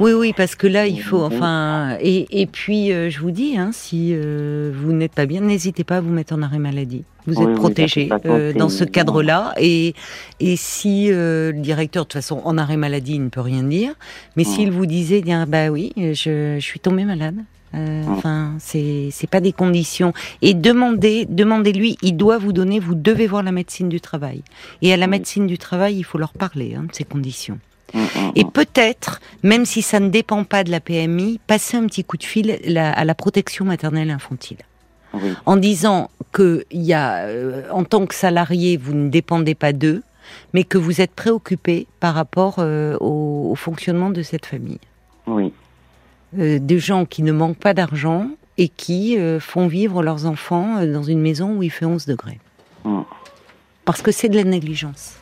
Oui, 0.00 0.12
oui, 0.12 0.32
parce 0.36 0.54
que 0.54 0.66
là, 0.66 0.86
il 0.86 1.00
faut, 1.00 1.18
Mhm. 1.18 1.24
enfin, 1.36 1.96
et, 2.00 2.40
et 2.42 2.46
puis, 2.46 2.92
euh, 2.92 3.10
je 3.10 3.20
vous 3.20 3.30
dis, 3.30 3.56
hein, 3.58 3.70
si 3.72 4.10
euh, 4.14 4.72
vous 4.74 4.92
n'êtes 4.92 5.12
pas 5.12 5.26
bien, 5.26 5.40
n'hésitez 5.40 5.84
pas 5.84 5.98
à 5.98 6.00
vous 6.00 6.10
mettre 6.12 6.34
en 6.34 6.42
arrêt 6.42 6.58
maladie. 6.58 7.04
Vous 7.26 7.34
Oui, 7.36 7.42
êtes 7.42 7.48
oui, 7.50 7.54
protégé 7.54 8.08
euh, 8.24 8.52
dans 8.54 8.68
ce 8.70 8.84
cadre-là, 8.84 9.52
et 9.58 9.94
et 10.40 10.56
si 10.56 11.12
euh, 11.12 11.52
le 11.52 11.58
directeur, 11.60 12.04
de 12.04 12.08
toute 12.08 12.14
façon, 12.14 12.40
en 12.44 12.56
arrêt 12.56 12.78
maladie, 12.78 13.14
il 13.16 13.24
ne 13.24 13.28
peut 13.28 13.42
rien 13.42 13.62
dire, 13.62 13.92
mais 14.36 14.44
Mhm. 14.44 14.48
s'il 14.50 14.70
vous 14.70 14.86
disait, 14.86 15.20
dire, 15.20 15.46
bah 15.46 15.68
oui, 15.68 15.92
je, 15.96 16.56
je 16.58 16.64
suis 16.64 16.80
tombé 16.80 17.04
malade. 17.04 17.36
euh. 17.74 18.02
Enfin, 18.08 18.54
c'est 18.58 19.10
c'est 19.12 19.28
pas 19.30 19.40
des 19.40 19.52
conditions. 19.52 20.12
Et 20.42 20.54
demandez, 20.54 21.24
demandez-lui. 21.28 21.98
Il 22.02 22.16
doit 22.16 22.36
vous 22.38 22.52
donner. 22.52 22.80
Vous 22.80 22.96
devez 22.96 23.28
voir 23.28 23.42
la 23.44 23.52
médecine 23.52 23.88
du 23.88 24.00
travail. 24.00 24.42
Et 24.82 24.92
à 24.92 24.96
la 24.96 25.06
médecine 25.06 25.46
du 25.46 25.56
travail, 25.56 25.96
il 25.96 26.02
faut 26.02 26.18
leur 26.18 26.32
parler 26.32 26.74
hein, 26.76 26.84
de 26.90 26.94
ces 26.94 27.04
conditions. 27.04 27.58
Mm, 27.94 27.98
mm, 28.00 28.32
Et 28.36 28.44
mm. 28.44 28.50
peut-être, 28.50 29.20
même 29.42 29.64
si 29.64 29.82
ça 29.82 30.00
ne 30.00 30.08
dépend 30.08 30.44
pas 30.44 30.64
de 30.64 30.70
la 30.70 30.80
PMI, 30.80 31.40
passer 31.46 31.76
un 31.76 31.86
petit 31.86 32.04
coup 32.04 32.16
de 32.16 32.24
fil 32.24 32.58
à 32.76 33.04
la 33.04 33.14
protection 33.14 33.64
maternelle 33.64 34.10
infantile. 34.10 34.58
Oui. 35.14 35.34
En 35.46 35.56
disant 35.56 36.10
que 36.32 36.64
y 36.70 36.92
a, 36.92 37.24
euh, 37.24 37.68
en 37.72 37.84
tant 37.84 38.06
que 38.06 38.14
salarié, 38.14 38.76
vous 38.76 38.94
ne 38.94 39.08
dépendez 39.08 39.54
pas 39.54 39.72
d'eux, 39.72 40.02
mais 40.54 40.64
que 40.64 40.78
vous 40.78 41.00
êtes 41.00 41.10
préoccupé 41.12 41.86
par 41.98 42.14
rapport 42.14 42.56
euh, 42.58 42.96
au, 43.00 43.50
au 43.50 43.54
fonctionnement 43.56 44.10
de 44.10 44.22
cette 44.22 44.46
famille. 44.46 44.78
Oui. 45.26 45.52
Euh, 46.38 46.60
des 46.60 46.78
gens 46.78 47.06
qui 47.06 47.24
ne 47.24 47.32
manquent 47.32 47.58
pas 47.58 47.74
d'argent 47.74 48.28
et 48.56 48.68
qui 48.68 49.16
font 49.40 49.68
vivre 49.68 50.02
leurs 50.02 50.26
enfants 50.26 50.84
dans 50.84 51.02
une 51.02 51.20
maison 51.20 51.56
où 51.56 51.62
il 51.62 51.70
fait 51.70 51.86
11 51.86 52.04
degrés. 52.04 52.38
Parce 53.86 54.02
que 54.02 54.12
c'est 54.12 54.28
de 54.28 54.36
la 54.36 54.44
négligence. 54.44 55.19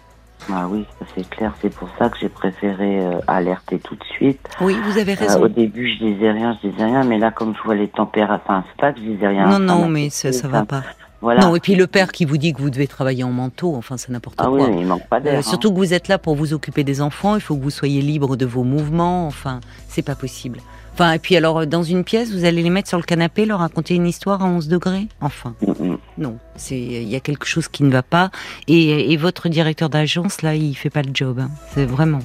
Ah 0.50 0.66
oui, 0.70 0.84
c'est 1.14 1.28
clair. 1.28 1.52
C'est 1.60 1.74
pour 1.74 1.88
ça 1.98 2.08
que 2.08 2.16
j'ai 2.20 2.28
préféré 2.28 3.00
euh, 3.00 3.18
alerter 3.26 3.78
tout 3.78 3.94
de 3.96 4.04
suite. 4.04 4.40
Oui, 4.60 4.76
vous 4.84 4.98
avez 4.98 5.12
Euh, 5.12 5.16
raison. 5.20 5.42
au 5.42 5.48
début, 5.48 5.92
je 5.98 6.04
disais 6.04 6.30
rien, 6.30 6.56
je 6.62 6.68
disais 6.68 6.84
rien, 6.84 7.04
mais 7.04 7.18
là, 7.18 7.30
comme 7.30 7.54
je 7.56 7.62
vois 7.62 7.74
les 7.74 7.88
températures, 7.88 8.40
enfin, 8.44 8.64
c'est 8.68 8.80
pas 8.80 8.92
que 8.92 9.00
je 9.00 9.04
disais 9.04 9.26
rien. 9.28 9.46
non, 9.46 9.58
non, 9.58 9.80
m'a 9.82 9.88
mais 9.88 10.10
ça, 10.10 10.32
ça 10.32 10.48
va 10.48 10.64
pas. 10.64 10.82
Voilà. 11.20 11.40
Non, 11.40 11.56
et 11.56 11.60
puis 11.60 11.74
le 11.74 11.88
père 11.88 12.12
qui 12.12 12.24
vous 12.24 12.36
dit 12.38 12.52
que 12.52 12.62
vous 12.62 12.70
devez 12.70 12.86
travailler 12.86 13.24
en 13.24 13.32
manteau, 13.32 13.74
enfin, 13.74 13.96
c'est 13.96 14.10
n'importe 14.10 14.36
ah 14.38 14.48
oui, 14.50 14.62
quoi. 14.62 14.70
il 14.72 14.86
manque 14.86 15.08
pas 15.08 15.18
d'air. 15.18 15.34
Euh, 15.34 15.38
hein. 15.38 15.42
surtout 15.42 15.70
que 15.72 15.76
vous 15.76 15.92
êtes 15.92 16.06
là 16.06 16.16
pour 16.16 16.36
vous 16.36 16.52
occuper 16.54 16.84
des 16.84 17.02
enfants, 17.02 17.34
il 17.34 17.40
faut 17.40 17.56
que 17.56 17.62
vous 17.62 17.70
soyez 17.70 18.00
libre 18.00 18.36
de 18.36 18.46
vos 18.46 18.62
mouvements, 18.62 19.26
enfin, 19.26 19.58
c'est 19.88 20.02
pas 20.02 20.14
possible. 20.14 20.60
Enfin, 21.00 21.12
et 21.12 21.20
puis 21.20 21.36
alors, 21.36 21.60
euh, 21.60 21.64
dans 21.64 21.84
une 21.84 22.02
pièce, 22.02 22.32
vous 22.32 22.44
allez 22.44 22.60
les 22.60 22.70
mettre 22.70 22.88
sur 22.88 22.98
le 22.98 23.04
canapé, 23.04 23.46
leur 23.46 23.60
raconter 23.60 23.94
une 23.94 24.08
histoire 24.08 24.42
à 24.42 24.46
11 24.46 24.66
degrés 24.66 25.06
Enfin, 25.20 25.54
Mm, 25.64 25.70
mm. 25.90 25.98
non, 26.18 26.38
c'est 26.56 26.76
il 26.76 27.08
y 27.08 27.14
a 27.14 27.20
quelque 27.20 27.46
chose 27.46 27.68
qui 27.68 27.84
ne 27.84 27.90
va 27.92 28.02
pas. 28.02 28.32
Et, 28.66 29.12
et 29.12 29.16
votre 29.16 29.48
directeur 29.48 29.90
d'agence, 29.90 30.42
là, 30.42 30.56
il 30.56 30.74
fait 30.74 30.90
pas 30.90 31.02
le 31.02 31.10
job, 31.14 31.38
hein. 31.38 31.50
c'est 31.72 31.84
vraiment. 31.86 32.18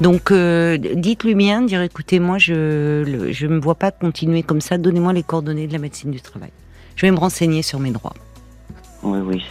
Donc, 0.00 0.32
euh, 0.32 0.76
dites-lui 0.76 1.36
bien, 1.36 1.62
dire 1.62 1.82
écoutez, 1.82 2.18
moi, 2.18 2.38
je 2.38 3.04
le- 3.04 3.30
je 3.30 3.46
me 3.46 3.60
vois 3.60 3.76
pas 3.76 3.92
continuer 3.92 4.42
comme 4.42 4.60
ça, 4.60 4.76
donnez-moi 4.76 5.12
les 5.12 5.22
coordonnées 5.22 5.68
de 5.68 5.72
la 5.72 5.78
médecine 5.78 6.10
du 6.10 6.20
travail. 6.20 6.50
Je 6.96 7.06
vais 7.06 7.12
me 7.12 7.18
renseigner 7.18 7.62
sur 7.62 7.78
mes 7.78 7.92
droits. 7.92 8.14
Oui, 9.04 9.20
oui. 9.20 9.44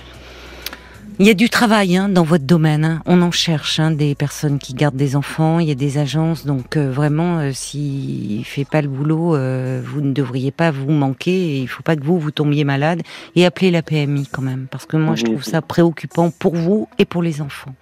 Il 1.22 1.28
y 1.28 1.30
a 1.30 1.34
du 1.34 1.50
travail 1.50 1.98
hein, 1.98 2.08
dans 2.08 2.24
votre 2.24 2.46
domaine. 2.46 2.86
hein. 2.86 3.02
On 3.06 3.22
en 3.22 3.32
cherche 3.32 3.78
hein, 3.82 3.92
des 3.92 4.16
personnes 4.16 4.58
qui 4.58 4.74
gardent 4.74 4.96
des 4.96 5.18
enfants. 5.18 5.60
Il 5.60 5.68
y 5.68 5.72
a 5.72 5.76
des 5.76 5.98
agences. 5.98 6.46
Donc 6.46 6.78
euh, 6.78 6.90
vraiment, 6.90 7.40
euh, 7.40 7.52
s'il 7.52 8.46
fait 8.46 8.64
pas 8.64 8.82
le 8.82 8.88
boulot, 8.88 9.36
euh, 9.36 9.82
vous 9.84 10.00
ne 10.00 10.14
devriez 10.14 10.52
pas 10.52 10.72
vous 10.72 10.90
manquer. 10.92 11.32
Et 11.32 11.60
il 11.60 11.68
faut 11.68 11.84
pas 11.84 11.98
que 11.98 12.04
vous 12.06 12.18
vous 12.20 12.32
tombiez 12.32 12.64
malade. 12.64 13.02
Et 13.36 13.46
appelez 13.46 13.70
la 13.70 13.82
PMI 13.82 14.28
quand 14.32 14.42
même, 14.42 14.68
parce 14.72 14.86
que 14.86 14.96
moi 14.96 15.16
je 15.16 15.26
trouve 15.26 15.44
ça 15.44 15.62
préoccupant 15.62 16.32
pour 16.32 16.56
vous 16.56 16.88
et 17.00 17.04
pour 17.06 17.22
les 17.22 17.42
enfants. 17.42 17.76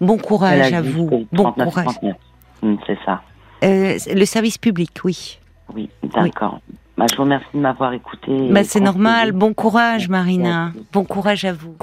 Bon 0.00 0.18
courage 0.18 0.72
à 0.72 0.82
vous. 0.82 1.06
Bon 1.32 1.44
39, 1.52 1.68
courage. 1.68 1.84
39. 1.86 2.14
Mm, 2.62 2.74
c'est 2.88 2.98
ça. 3.06 3.22
Euh, 3.62 3.98
le 4.12 4.24
service 4.24 4.58
public, 4.58 4.90
oui. 5.04 5.38
Oui, 5.76 5.88
d'accord. 6.02 6.60
Bah, 6.98 7.06
je 7.08 7.16
vous 7.16 7.22
remercie 7.22 7.46
de 7.54 7.60
m'avoir 7.60 7.92
écouté. 7.92 8.32
Bah, 8.50 8.64
c'est 8.64 8.80
normal. 8.80 9.30
Bon 9.30 9.54
courage, 9.54 10.08
Marina. 10.08 10.72
Merci. 10.74 10.88
Bon 10.92 11.04
courage 11.04 11.44
à 11.44 11.52
vous. 11.52 11.76